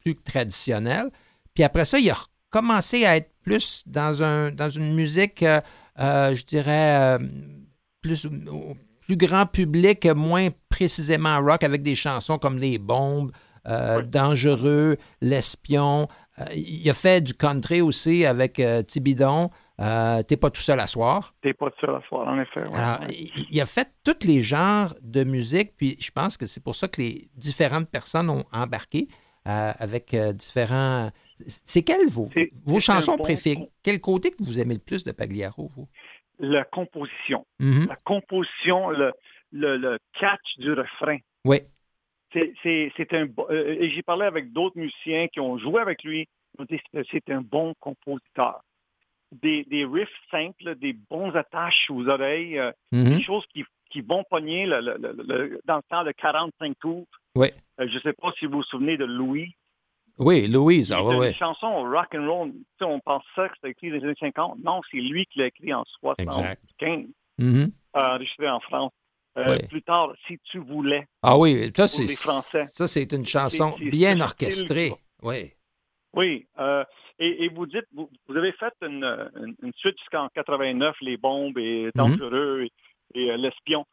[0.00, 1.10] plus traditionnel.
[1.54, 2.14] Puis après ça, il a
[2.50, 5.60] commencé à être plus dans, un, dans une musique, euh,
[6.00, 7.18] euh, je dirais, euh,
[8.02, 8.26] plus,
[9.10, 13.30] grand public, moins précisément rock, avec des chansons comme Les Bombes,
[13.68, 16.08] euh, Dangereux, L'Espion.
[16.38, 19.50] Euh, il a fait du country aussi avec euh, Tibidon.
[19.78, 21.34] T'es pas tout seul à soir.
[21.42, 22.64] t'es pas seul à soir, en effet.
[22.66, 22.74] ouais.
[22.78, 23.14] Alors, Ouais.
[23.14, 26.74] il, il a fait tous les genres de musique, puis je pense que c'est pour
[26.74, 29.06] ça que les différentes personnes ont embarqué
[29.44, 31.10] avec différents.
[31.46, 32.28] C'est quelles vos,
[32.64, 33.68] vos chansons bon- préférées?
[33.82, 35.88] Quel côté que vous aimez le plus de Pagliaro, vous?
[36.38, 37.46] La composition.
[37.60, 37.86] Mhm.
[37.88, 39.12] La composition, le,
[39.52, 41.18] le, le catch du refrain.
[41.44, 41.58] Oui.
[42.32, 42.52] C'est,
[43.12, 46.28] un euh, et j'ai parlé avec d'autres musiciens qui ont joué avec lui.
[46.54, 48.60] Ils m'ont dit que c'est un bon compositeur.
[49.32, 53.16] Des, des riffs simples, des bons attaches aux oreilles, euh, Mhm.
[53.16, 56.78] des choses qui, qui vont pogner le- le- le- le- dans le temps de 45
[56.78, 57.06] tours.
[57.34, 57.48] Oui.
[57.80, 59.54] Euh, je ne sais pas si vous vous souvenez de Louis.
[60.18, 62.50] Oui, Louise, ah, ouais, une chanson rock and roll.
[62.52, 64.58] Tu sais, on pense ça que c'était écrit dans les années 50.
[64.64, 66.62] Non, c'est lui qui l'a écrit en 75, Exact.
[67.38, 67.70] Mhm.
[67.92, 68.92] enregistré en France.
[69.36, 69.58] Euh.
[69.68, 71.06] Plus tard, si tu voulais.
[71.22, 72.04] Ah oui, ça, c'est.
[72.06, 72.64] les Français.
[72.68, 74.92] Ça, c'est une chanson C'est- c'est bien orchestrée.
[75.22, 75.52] Oui.
[76.14, 76.46] Oui.
[76.58, 76.82] euh,
[77.18, 79.04] et, et vous dites, vous, vous avez fait une,
[79.36, 82.62] une, une suite jusqu'en 89, Les Bombes et Dangereux
[83.14, 83.84] et, et, euh, L'Espion.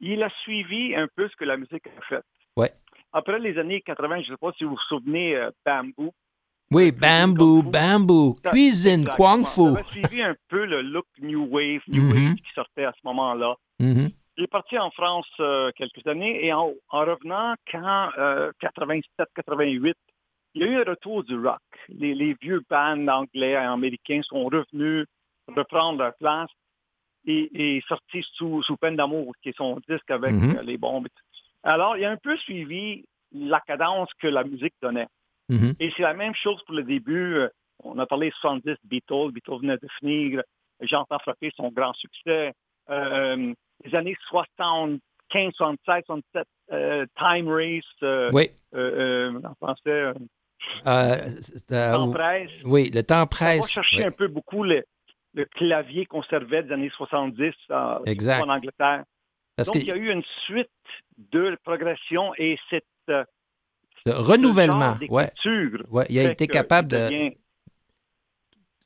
[0.00, 2.22] Il a suivi un peu ce que la musique a fait.
[2.56, 2.72] Ouais.
[3.12, 6.12] Après les années 80, je ne sais pas si vous vous souvenez, euh, Bamboo.
[6.70, 7.62] Oui, Bamboo.
[7.62, 9.06] Bamboo, Cuisine.
[9.16, 9.62] Kwang Fu.
[9.62, 12.12] Ça avait suivi un peu le look New Wave, New Mhm.
[12.12, 13.54] Wave qui sortait à ce moment-là.
[13.80, 14.10] Mhm.
[14.36, 18.10] Il est parti en France euh, quelques années et en, en revenant quand
[18.60, 19.94] 87-88,
[20.54, 21.58] il y a eu un retour du rock.
[21.88, 25.06] Les, les vieux bands anglais et américains sont revenus
[25.56, 26.50] reprendre leur place
[27.26, 30.56] et, et sortis sous, sous peine d'amour, qui est son disque avec Mhm.
[30.58, 31.08] euh, les bombes.
[31.62, 35.08] Alors, il a un peu suivi la cadence que la musique donnait.
[35.48, 35.74] Mhm.
[35.80, 37.36] Et c'est la même chose pour le début.
[37.36, 37.48] Euh,
[37.84, 39.30] On a parlé 70 Beatles.
[39.32, 40.42] Beatles venait de finir.
[40.80, 42.52] J'entends frapper son grand succès.
[42.90, 43.52] Euh,
[43.84, 48.50] les années 75, 76, 77, euh, Time Race, euh, Oui.
[48.74, 50.12] en français,
[50.86, 51.18] euh,
[51.68, 52.50] Temps presse.
[52.64, 53.68] oui, le temps On va presse.
[53.70, 54.04] chercher Oui.
[54.04, 54.84] un peu beaucoup le,
[55.34, 58.42] le clavier qu'on servait des années 70 euh, Exact.
[58.42, 59.04] en Angleterre.
[59.58, 60.70] Parce Donc, que il y a eu une suite
[61.32, 63.24] de progression et cette euh,
[64.06, 65.32] le renouvellement, ce ouais,
[65.90, 67.32] ouais, il a été capable de.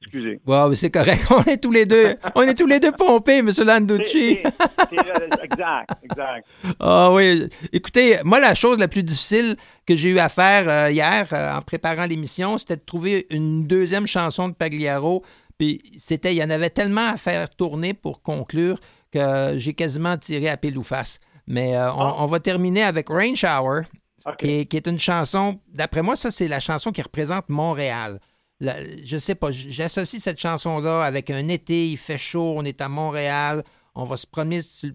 [0.01, 0.41] Excusez.
[0.47, 1.27] Wow, c'est correct.
[1.31, 3.51] On est tous les deux, on est tous les deux pompés, M.
[3.64, 4.39] Landucci.
[5.43, 6.49] Exact, exact.
[6.81, 7.49] Ah oui.
[7.73, 9.57] Écoutez, moi, la chose la plus difficile
[9.87, 13.66] que j'ai eu à faire euh, hier euh, en préparant l'émission, c'était de trouver une
[13.66, 15.23] deuxième chanson de Pagliaro.
[15.59, 18.79] Puis c'était, il y en avait tellement à faire tourner pour conclure
[19.13, 21.19] que j'ai quasiment tiré à pile ou face.
[21.47, 22.15] Mais euh, on, Ah.
[22.19, 23.83] on va terminer avec Rain Shower,
[24.39, 28.21] qui, est, qui est une chanson, d'après moi, ça, c'est la chanson qui représente Montréal.
[28.61, 32.81] La- je sais pas, j'associe cette chanson-là avec un été, il fait chaud, on est
[32.81, 33.65] à Montréal,
[33.97, 34.91] on va se promener sur,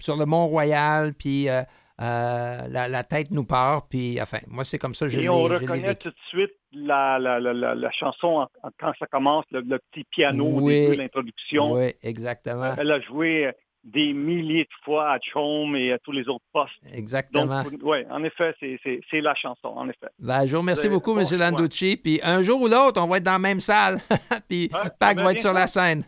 [0.00, 1.62] sur le Mont-Royal, puis euh,
[2.00, 5.24] euh, la, la tête nous part, puis enfin, moi, c'est comme ça que je l'ai
[5.24, 9.06] Et on reconnaît tout de suite la, la, la, la, la chanson en- quand ça
[9.06, 10.80] commence, le, le petit piano au Oui.
[10.80, 11.72] début de l'introduction.
[11.72, 12.74] Oui, exactement.
[12.78, 13.50] Elle a joué
[13.84, 16.74] des milliers de fois à Home et à tous les autres postes.
[16.92, 17.64] Exactement.
[17.82, 20.08] oui, en effet, c'est- la chanson, en effet.
[20.18, 21.38] Ben, je vous remercie beaucoup, bon M.
[21.38, 21.96] Landucci.
[21.96, 23.98] Puis un jour ou l'autre, on va être dans la même salle.
[24.48, 25.58] puis Ah, Pac ça va être sur ça.
[25.60, 26.04] la scène.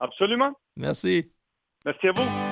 [0.00, 0.52] Absolument.
[0.76, 1.30] Merci.
[1.84, 2.49] Merci à vous.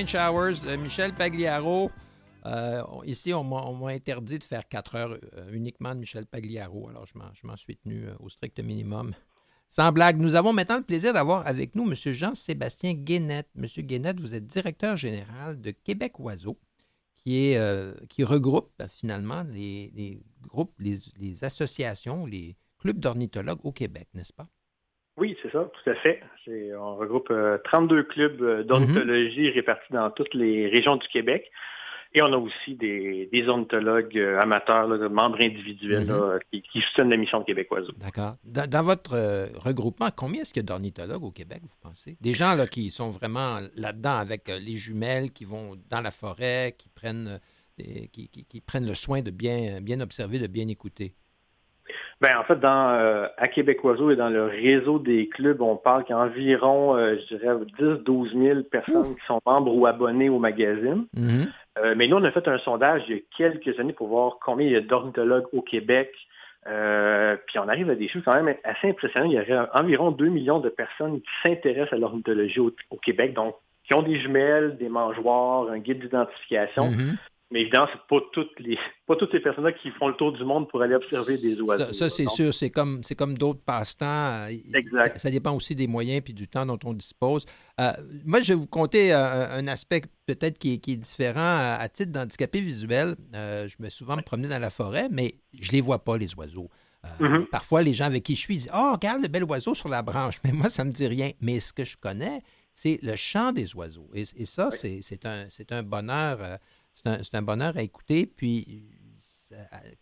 [0.00, 1.90] De Michel Pagliaro.
[2.46, 7.04] Euh, ici, on m'a interdit de faire 4 heures euh, uniquement de Michel Pagliaro, alors
[7.04, 9.12] je m'en- suis tenu euh, au strict minimum.
[9.68, 11.94] Sans blague, nous avons maintenant le plaisir d'avoir avec nous M.
[12.14, 13.50] Jean-Sébastien Guénette.
[13.54, 13.66] M.
[13.84, 16.58] Guénette, vous êtes directeur général de Québec Oiseau,
[17.14, 24.48] qui, regroupe finalement les, groupes, les associations, les clubs d'ornithologues au Québec, n'est-ce pas?
[25.20, 26.20] Oui, c'est ça, tout à fait.
[26.80, 31.50] On regroupe euh, 32 clubs euh, d'ornithologie répartis dans toutes les régions du Québec.
[32.12, 36.80] Et on a aussi des, des ornithologues euh, amateurs, là, membres individuels là, qui, qui
[36.80, 37.92] soutiennent la mission de Québec Oiseau.
[37.98, 38.32] D'accord.
[38.42, 42.16] Dans, dans votre euh, regroupement, combien est-ce qu'il y a d'ornithologues au Québec, vous pensez?
[42.20, 46.10] Des gens là, qui sont vraiment là-dedans avec euh, les jumelles, qui vont dans la
[46.10, 47.38] forêt, qui prennent, euh,
[47.78, 51.14] des- qui, qui- qui prennent le soin de bien, bien observer, de bien écouter.
[52.20, 55.76] Ben, en fait, dans, euh, à Québec Oiseau et dans le réseau des clubs, on
[55.76, 59.86] parle qu'il y a environ, euh, je dirais, 10-12 000 personnes qui sont membres ou
[59.86, 61.06] abonnés au magazine.
[61.78, 64.36] Euh, mais nous, on a fait un sondage il y a quelques années pour voir
[64.44, 66.12] combien il y a d'ornithologues au Québec.
[66.66, 69.26] Euh, puis on arrive à des chiffres quand même assez impressionnants.
[69.26, 73.32] Il y aurait environ 2 millions de personnes qui s'intéressent à l'ornithologie au, au Québec,
[73.32, 73.54] donc
[73.84, 76.90] qui ont des jumelles, des mangeoires, un guide d'identification.
[76.90, 77.16] Mhm.
[77.52, 80.44] Mais évidemment, c'est pas toutes les pas toutes les personnes qui font le tour du
[80.44, 81.86] monde pour aller observer des oiseaux.
[81.86, 84.06] Ça, ça, c'est sûr, c'est comme, c'est comme d'autres passe-temps.
[84.06, 85.14] euh, Exact.
[85.14, 87.46] Ça, ça dépend aussi des moyens puis du temps dont on dispose.
[87.80, 87.90] Euh,
[88.24, 91.78] moi, je vais vous conter euh, un aspect peut-être qui, est- qui est différent à,
[91.80, 93.16] à titre d'handicapé visuel.
[93.34, 96.32] Euh, je me souvent me promener dans la forêt, mais je les vois pas, les
[96.36, 96.70] oiseaux.
[97.18, 97.46] Mhm.
[97.50, 100.02] Parfois, les gens avec qui je suis disent Oh, regarde le bel oiseau sur la
[100.02, 100.38] branche.
[100.44, 101.30] Mais moi, ça me dit rien.
[101.40, 102.42] Mais ce que je connais,
[102.72, 104.08] c'est le chant des oiseaux.
[104.14, 106.38] Et, et ça, c'est- c'est un, c'est un bonheur
[107.06, 108.26] euh, c'est un, bonheur à écouter.
[108.26, 108.88] Puis,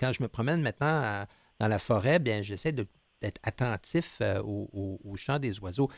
[0.01, 1.25] quand je me promène maintenant
[1.59, 5.91] dans la forêt, bien, j'essaie d'être attentif au, au, chant des oiseaux.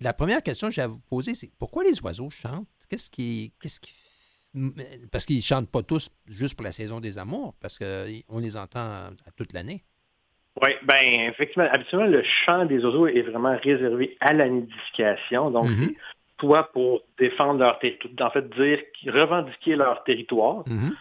[0.00, 2.66] La première question que j'ai à vous poser, c'est pourquoi les oiseaux chantent?
[2.88, 3.92] Qu'est-ce qui, qu'est-ce qui
[5.12, 8.56] parce qu'ils ne chantent pas tous juste pour la saison des amours, parce qu'on les
[8.56, 9.84] entend à toute l'année.
[10.60, 15.50] Oui, bien, effectivement, habituellement, le chant des oiseaux est vraiment réservé à la nidification.
[15.50, 15.94] Donc, mm-hmm.
[16.40, 20.92] Soit pour défendre leur territoire, en fait, dire, revendiquer leur territoire, mm-hmm.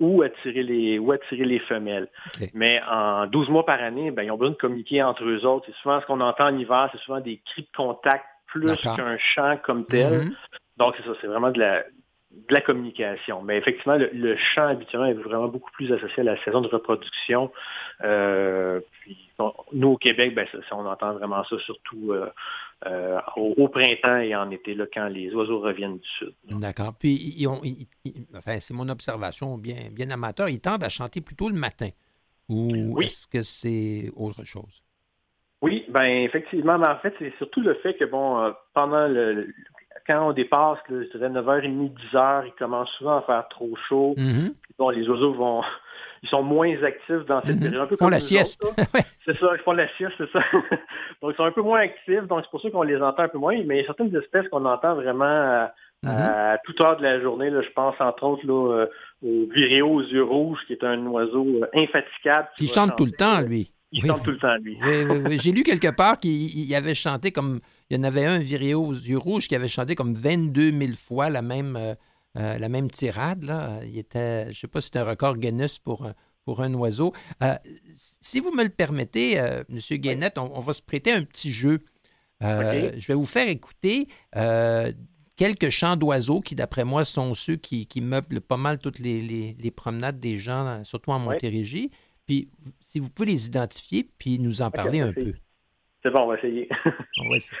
[0.00, 2.08] ou attirer les ou attirer les femelles.
[2.52, 5.66] Mais en 12 mois par année, ben, ils ont besoin de communiquer entre eux autres.
[5.66, 9.18] C'est souvent ce qu'on entend en hiver, c'est souvent des cris de contact plus qu'un
[9.18, 10.12] chant comme tel.
[10.12, 10.34] Mm-hmm.
[10.76, 11.82] Donc, c'est ça, c'est vraiment de la,
[12.48, 13.42] de la communication.
[13.42, 17.50] Mais effectivement, le, chant habituellement est vraiment beaucoup plus associé à la saison de reproduction.
[18.02, 18.80] Euh,
[19.72, 22.28] nous, au Québec, ben, on entend vraiment ça surtout euh,
[22.86, 26.34] euh, au, printemps et en été, là, quand les oiseaux reviennent du sud.
[26.50, 26.94] D'accord.
[26.98, 27.46] Puis,
[28.36, 31.88] enfin, c'est mon observation bien, bien amateur, ils tendent à chanter plutôt le matin.
[32.48, 34.82] Ou est-ce que c'est autre chose?
[35.62, 39.48] Oui, ben effectivement, mais en fait, c'est surtout le fait que, bon, pendant le,
[40.06, 44.14] quand on dépasse, je dirais 9h30, 10h, il commence souvent à faire trop chaud.
[44.18, 44.52] Mm-hmm.
[44.78, 45.62] bon, les oiseaux vont,
[46.22, 47.60] ils sont moins actifs dans cette mm-hmm.
[47.60, 47.88] période.
[47.90, 48.64] ils font la sieste.
[49.24, 50.40] c'est ça, ils font la sieste, c'est ça.
[51.22, 53.28] donc, ils sont un peu moins actifs, donc c'est pour ça qu'on les entend un
[53.28, 53.56] peu moins.
[53.64, 55.72] Mais il y a certaines espèces qu'on entend vraiment à,
[56.04, 56.58] mm-hmm.
[56.64, 57.48] toute heure de la journée.
[57.50, 58.86] Là, je pense entre autres là, euh,
[59.22, 62.48] au viréo aux yeux rouges, qui est un oiseau euh, infatigable.
[62.60, 63.70] Il chante tout le temps, lui.
[63.90, 64.76] Il chante tout le temps, lui.
[64.84, 65.38] Oui, oui, oui.
[65.40, 68.92] J'ai lu quelque part qu'il avait chanté comme il y en avait un, Viréo aux
[68.92, 71.94] yeux rouges, qui avait chanté comme 22 000 fois la même, euh,
[72.38, 73.44] euh, la même tirade.
[73.44, 73.80] Là.
[73.84, 76.08] Il était, je ne sais pas si c'était un record Guinness pour,
[76.44, 77.12] pour un oiseau.
[77.42, 77.54] Euh,
[77.94, 79.64] si vous me le permettez, M.
[79.92, 81.80] Guénette, on, va se prêter un petit jeu.
[82.40, 84.08] Je vais vous faire écouter
[85.36, 90.18] quelques chants d'oiseaux qui, d'après moi, sont ceux qui, meublent pas mal toutes les, promenades
[90.18, 91.90] des gens, surtout en Montérégie.
[92.26, 92.48] Puis,
[92.80, 95.34] si vous pouvez les identifier, puis nous en parler un peu.
[96.02, 96.68] C'est bon, on va essayer.
[97.20, 97.58] on va essayer.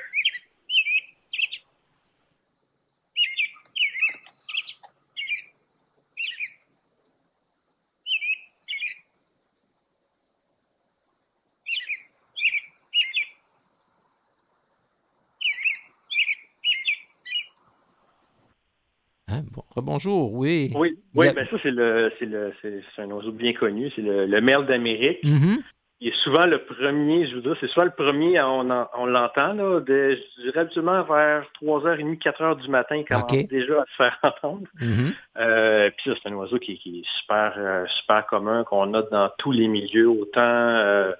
[19.34, 19.42] Hein?
[19.84, 20.72] Bonjour, oui.
[20.74, 24.26] Oui, oui ben ça, c'est le, c'est le, c'est, un oiseau bien connu, c'est le,
[24.26, 25.22] le merle d'Amérique.
[25.24, 25.62] Mm-hmm
[26.04, 29.54] il est souvent le premier, je veux dire, c'est soit le premier, on, on l'entend,
[29.54, 33.96] là, de, je dirais habituellement vers 3h30, 4h du matin, il commence déjà à se
[33.96, 34.66] faire entendre.
[34.80, 35.12] Mm-hmm.
[35.38, 39.30] Euh, puis ça, c'est un oiseau qui, est super, euh, super commun, qu'on a dans
[39.38, 41.12] tous les milieux, autant euh,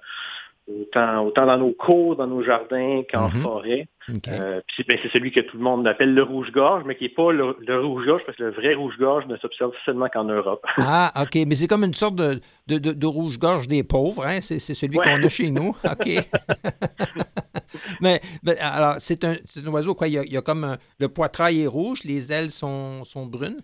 [0.67, 3.41] autant, autant dans nos cours, dans nos jardins qu'en mhm.
[3.41, 3.87] forêt.
[4.27, 7.31] Euh, ben, c'est celui que tout le monde appelle le rouge-gorge, mais qui n'est pas
[7.31, 10.63] le, rouge-gorge, parce que le vrai rouge-gorge ne s'observe seulement qu'en Europe.
[10.77, 11.43] ah, OK.
[11.47, 14.39] Mais c'est comme une sorte de, de, rouge-gorge des pauvres, hein?
[14.41, 15.69] C'est celui qu'on a chez nous.
[15.83, 16.09] OK.
[18.01, 18.21] mais,
[18.59, 20.07] alors, c'est un, un, oiseau, quoi?
[20.07, 23.61] Il y a, comme le poitrail est rouge, les ailes sont, sont brunes?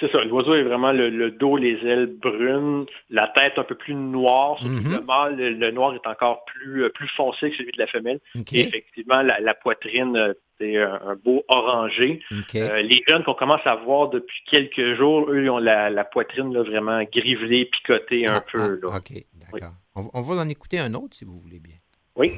[0.00, 3.94] C'est ça, l'oiseau est vraiment le, dos, les ailes brunes, la tête un peu plus
[3.94, 4.62] noire.
[4.64, 4.92] Mhm.
[4.92, 8.20] le mâle, le, noir est encore plus, euh, plus foncé que celui de la femelle.
[8.52, 12.20] Et effectivement, la, poitrine, euh, c'est un, beau orangé.
[12.56, 16.52] Euh, les jeunes qu'on commence à voir depuis quelques jours, eux, ils ont la, poitrine
[16.58, 18.80] vraiment grivelée, picotée un ah, peu.
[18.90, 19.12] Ah, OK,
[19.52, 19.74] d'accord.
[19.94, 21.76] On, on va en écouter un autre si vous voulez bien.
[22.16, 22.32] Oui.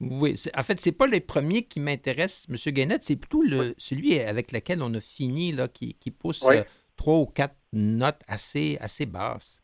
[0.00, 2.72] Oui, en fait, c'est pas les premiers qui m'intéressent, M.
[2.72, 6.62] Gainette, c'est plutôt le, celui avec lequel on a fini, là, qui, pousse euh,
[6.96, 9.60] trois ou quatre notes assez, assez basses.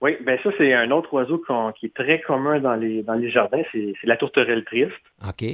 [0.00, 1.42] Oui, bien ça, c'est un autre oiseau
[1.78, 4.92] qui est très commun dans les, dans les jardins, c'est la tourterelle triste.
[5.26, 5.44] OK.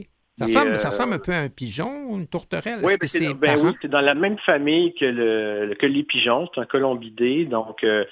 [0.41, 2.80] Ça, ressemble, ça ressemble un peu à un pigeon ou une tourterelle?
[2.82, 6.64] Oui, c'est ben oui, dans la même famille que, le, que les pigeons, c'est un
[6.64, 7.45] colombidé.
[7.45, 8.07] Donc, euh,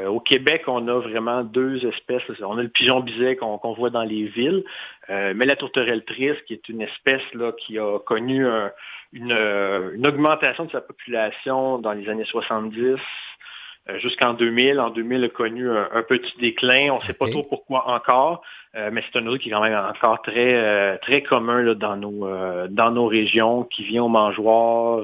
[0.00, 2.22] euh, au Québec, on a vraiment deux espèces.
[2.40, 4.64] On a le pigeon biset qu'on voit dans les villes,
[5.10, 8.46] euh, mais la tourterelle triste, qui est une espèce là, qui a connu
[9.12, 12.96] une, une, augmentation de sa population dans les années 70 euh,
[13.98, 14.80] jusqu'en 2000.
[14.80, 16.90] En 2000, a connu un, petit déclin.
[16.92, 18.42] On ne sait pas trop pourquoi encore,
[18.74, 21.74] euh, mais c'est un oiseau qui est quand même encore très euh, très commun là,
[21.74, 22.26] dans nos
[22.68, 25.02] dans nos régions, qui vient aux mangeoires.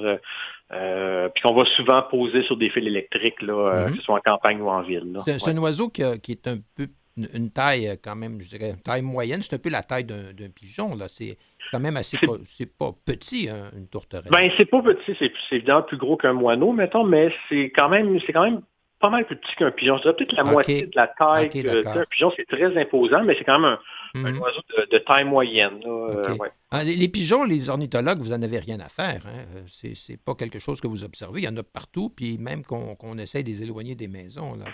[0.71, 3.93] puis qu'on va souvent poser sur des fils électriques, là, mhm.
[3.93, 5.17] que ce soit en campagne ou en ville.
[5.25, 9.03] C'est un oiseau qui, est un peu une taille quand même, je dirais, une taille
[9.03, 9.43] moyenne.
[9.43, 10.95] C'est un peu la taille d'un pigeon.
[10.95, 11.07] là.
[11.09, 11.37] C'est
[11.71, 12.19] quand même assez...
[12.45, 14.31] C'est pas, petit, hein, une tourterelle.
[14.31, 15.17] Ben, c'est pas petit.
[15.19, 18.63] C'est évidemment plus gros qu'un moineau, mettons, mais c'est quand même c'est quand même
[19.01, 19.97] pas mal plus petit qu'un pigeon.
[19.97, 21.47] Je dirais peut-être la moitié de la taille.
[21.47, 23.79] un pigeon, c'est très imposant, mais c'est quand même
[24.15, 24.39] un, mhm.
[24.39, 25.81] oiseau de, taille moyenne.
[26.71, 29.23] Ah, les, pigeons, les ornithologues, vous n'en avez rien à faire.
[29.27, 29.65] Hein?
[29.67, 31.41] C'est pas quelque chose que vous observez.
[31.41, 34.55] Il y en a partout, puis même qu'on essaie de les éloigner des maisons.
[34.55, 34.67] Là.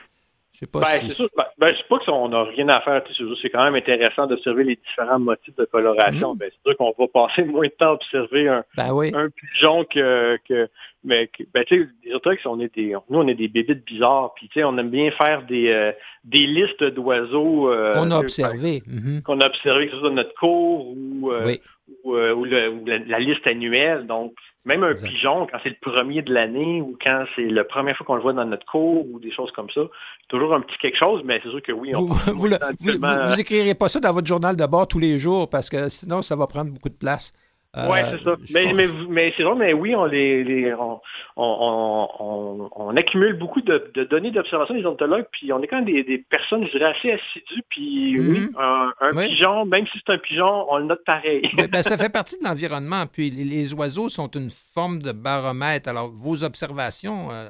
[0.57, 1.29] Je sais pas ben, c'est sûr.
[1.37, 3.03] Ben, ben sais pas qu'on n'a rien à faire.
[3.43, 6.35] C'est quand même intéressant d'observer les différents motifs de coloration.
[6.35, 10.39] Ben, c'est sûr qu'on va passer moins de temps à observer un, un pigeon que,
[10.49, 10.71] que
[11.07, 14.59] mais ben, tu sais, on est des, nous, on est des bébites bizarres, puis tu
[14.59, 15.93] sais, on aime bien faire des, euh,
[16.25, 19.23] des listes d'oiseaux euh, qu'on a observés, mhm.
[19.23, 21.57] qu'on a observé que ce soit dans notre cours ou, euh,
[22.05, 24.07] ou, ou, la, liste annuelle.
[24.07, 24.35] Donc,
[24.65, 28.07] même un pigeon, quand c'est le premier de l'année ou quand c'est la première fois
[28.07, 29.83] qu'on le voit dans notre cours ou des choses comme ça,
[30.29, 31.93] toujours un petit quelque chose, mais c'est sûr que oui.
[31.95, 35.71] On vous, vous, écrirez pas ça dans votre journal de bord tous les jours parce
[35.71, 37.33] que sinon, ça va prendre beaucoup de place.
[37.77, 38.37] Oui, c'est ça.
[38.55, 38.73] Mais,
[39.09, 41.01] mais, c'est vrai, mais oui, on les, on,
[41.37, 46.25] on, on, accumule beaucoup de, données d'observation des ornithologues, puis on est quand même des,
[46.31, 48.57] personnes, je dirais, assez assidues, puis oui, mhm.
[49.01, 51.51] un, pigeon, même si c'est un pigeon, on le note pareil.
[51.71, 55.89] ben, ça fait partie de l'environnement, puis les, oiseaux sont une forme de baromètre.
[55.89, 57.49] Alors, vos observations, euh,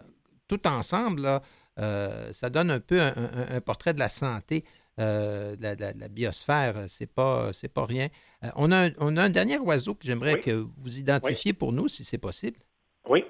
[0.49, 1.41] tout ensemble, là,
[1.79, 4.65] euh, ça donne un peu un, portrait de la santé
[4.99, 6.85] euh, de, la, biosphère.
[6.89, 8.09] C'est pas, c'est pas rien.
[8.45, 11.73] Euh, on, a un, on a un dernier oiseau que j'aimerais que vous identifiez pour
[11.73, 12.59] nous, si c'est possible.
[13.09, 13.25] Oui.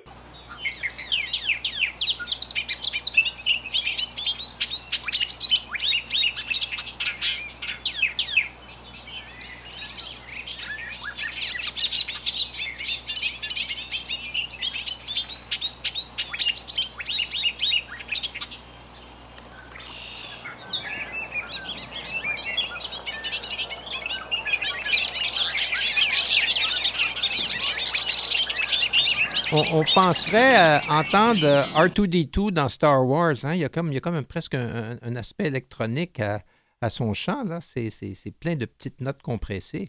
[29.73, 33.35] On, penserait euh, entendre R2D2 dans Star Wars.
[33.45, 33.55] Hein?
[33.55, 37.43] Il, y a comme, il y a comme presque un, aspect électronique à, son chant.
[37.45, 37.61] Là.
[37.61, 37.91] C'est,
[38.39, 39.89] plein de petites notes compressées.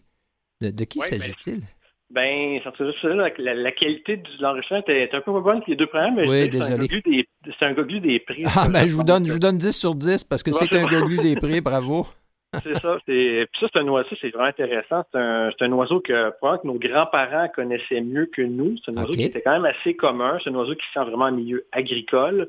[0.60, 1.62] De, qui s'agit-il?
[2.10, 2.60] Ben,
[3.02, 6.10] la, la, la, qualité de l'enregistrement est un peu moins bonne que les deux premiers,
[6.10, 8.44] mais oui, c'est un goglu des, prix.
[8.56, 10.86] Ah, ben, je vous, donne, je vous donne 10 sur 10 parce que c'est un
[10.86, 12.06] goglu des prix, bravo.
[12.62, 12.98] C'est ça.
[13.06, 13.46] C'est...
[13.52, 15.04] Puis ça, c'est un oiseau, c'est vraiment intéressant.
[15.12, 18.76] C'est un, c'est un oiseau que, que nos grands-parents connaissaient mieux que nous.
[18.84, 20.38] C'est un oiseau qui était quand même assez commun.
[20.42, 22.48] C'est un oiseau qui sent vraiment en milieu agricole.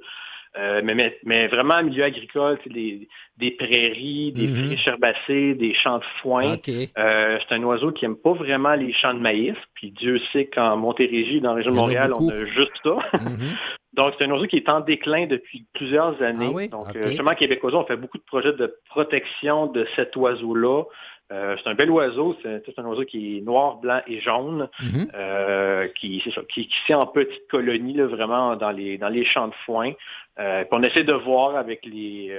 [0.58, 5.74] Euh, mais, mais, vraiment en milieu agricole, des, des prairies, des mm friches herbacées, des
[5.76, 6.56] champs de foin.
[6.98, 9.56] Euh, c'est un oiseau qui n'aime pas vraiment les champs de maïs.
[9.76, 12.98] Puis Dieu sait qu'en Montérégie, dans la région de Montréal, on a juste ça.
[13.14, 13.56] Mhm.
[13.94, 16.54] Donc, c'est un oiseau qui est en déclin depuis plusieurs années.
[16.56, 20.84] Ah Donc, euh, justement, Québécois, on fait beaucoup de projets de protection de cet oiseau-là.
[21.32, 25.12] Euh, c'est un bel oiseau, c'est un oiseau qui est noir, blanc et jaune, mhm.
[25.14, 29.26] euh, qui, c'est ça, qui, qui en petite colonie, là, vraiment dans les, dans les
[29.26, 29.92] champs de foin.
[30.40, 32.36] Euh, on essaie de voir avec les,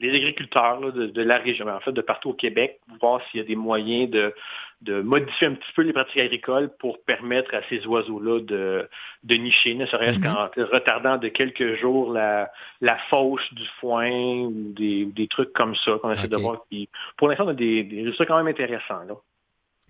[0.00, 3.46] les agriculteurs de, la région, en fait de partout au Québec, voir s'il y a
[3.46, 4.34] des moyens de,
[4.82, 8.88] de, modifier un petit peu les pratiques agricoles pour permettre à ces oiseaux-là de,
[9.22, 10.24] de nicher, ne serait-ce mhm.
[10.24, 15.74] qu'en retardant de quelques jours la, la fauche du foin ou des, des trucs comme
[15.76, 16.64] ça qu'on essaie de voir.
[17.16, 19.04] pour l'instant, on a des, résultats quand même intéressants.
[19.04, 19.14] Là.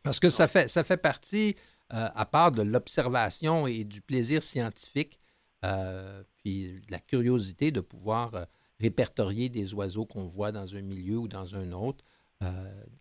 [0.02, 1.56] Parce que ça fait, ça fait partie,
[1.92, 5.18] euh, à part de l'observation et du plaisir scientifique,
[5.64, 8.34] euh, puis de la curiosité de pouvoir...
[8.34, 8.44] Euh,
[8.82, 12.04] répertorier des oiseaux qu'on voit dans un milieu ou dans un autre.
[12.42, 12.46] Euh,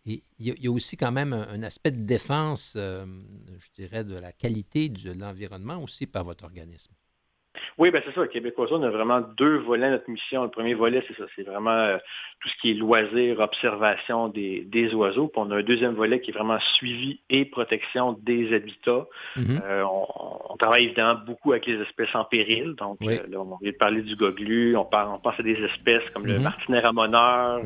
[0.05, 3.05] il y, a aussi quand même un, aspect de défense, euh,
[3.59, 6.91] je dirais, de la qualité de l'environnement aussi par votre organisme.
[7.77, 8.27] Oui, ben c'est ça.
[8.27, 10.43] Québécois, on a vraiment deux volets à notre mission.
[10.43, 11.97] Le premier volet, c'est ça, c'est vraiment euh,
[12.39, 15.27] tout ce qui est loisir, observation des, oiseaux.
[15.27, 19.05] Puis on a un deuxième volet qui est vraiment suivi et protection des habitats.
[19.37, 19.61] Mm-hmm.
[19.63, 22.75] Euh, on, travaille évidemment beaucoup avec les espèces en péril.
[22.77, 25.57] Donc euh, là, on vient de parler du goglu, on, parle, on pense à des
[25.63, 26.41] espèces comme le mm-hmm.
[26.41, 27.61] martinet ramoneur.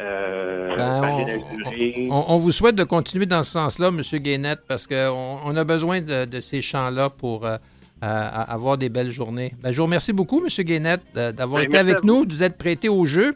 [0.00, 0.76] Mm-hmm.
[0.76, 4.00] Ben, on, vous souhaite de continuer dans ce sens-là, M.
[4.18, 7.56] Guénette, parce qu'on on a besoin de, ces champs-là pour à,
[8.00, 9.54] avoir des belles journées.
[9.62, 10.64] Ben, je vous remercie beaucoup, M.
[10.64, 13.34] Guénette, d'avoir ben, été avec nous, de vous être prêté au jeu.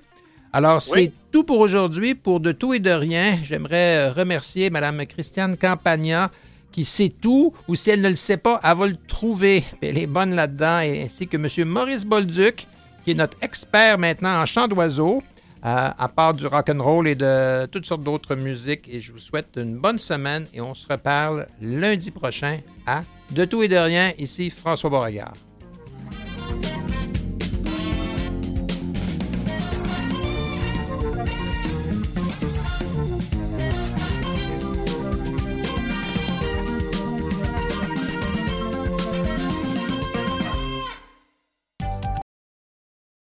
[0.54, 2.14] Alors, c'est tout pour aujourd'hui.
[2.14, 6.30] Pour De tout et de rien, j'aimerais euh, remercier Mme Christiane Campagna
[6.70, 9.64] qui sait tout, ou si elle ne le sait pas, elle va le trouver.
[9.82, 11.68] Elle est bonne là-dedans, ainsi que M.
[11.68, 12.68] Maurice Bolduc,
[13.04, 15.34] qui est notre expert maintenant en chant d'oiseaux, euh,
[15.64, 18.86] euh, à part du rock and roll et de toutes sortes d'autres musiques.
[18.86, 23.46] Et je vous souhaite une bonne semaine et on se reparle lundi prochain à De
[23.46, 24.12] tout et de rien.
[24.18, 25.34] Ici François Beauregard.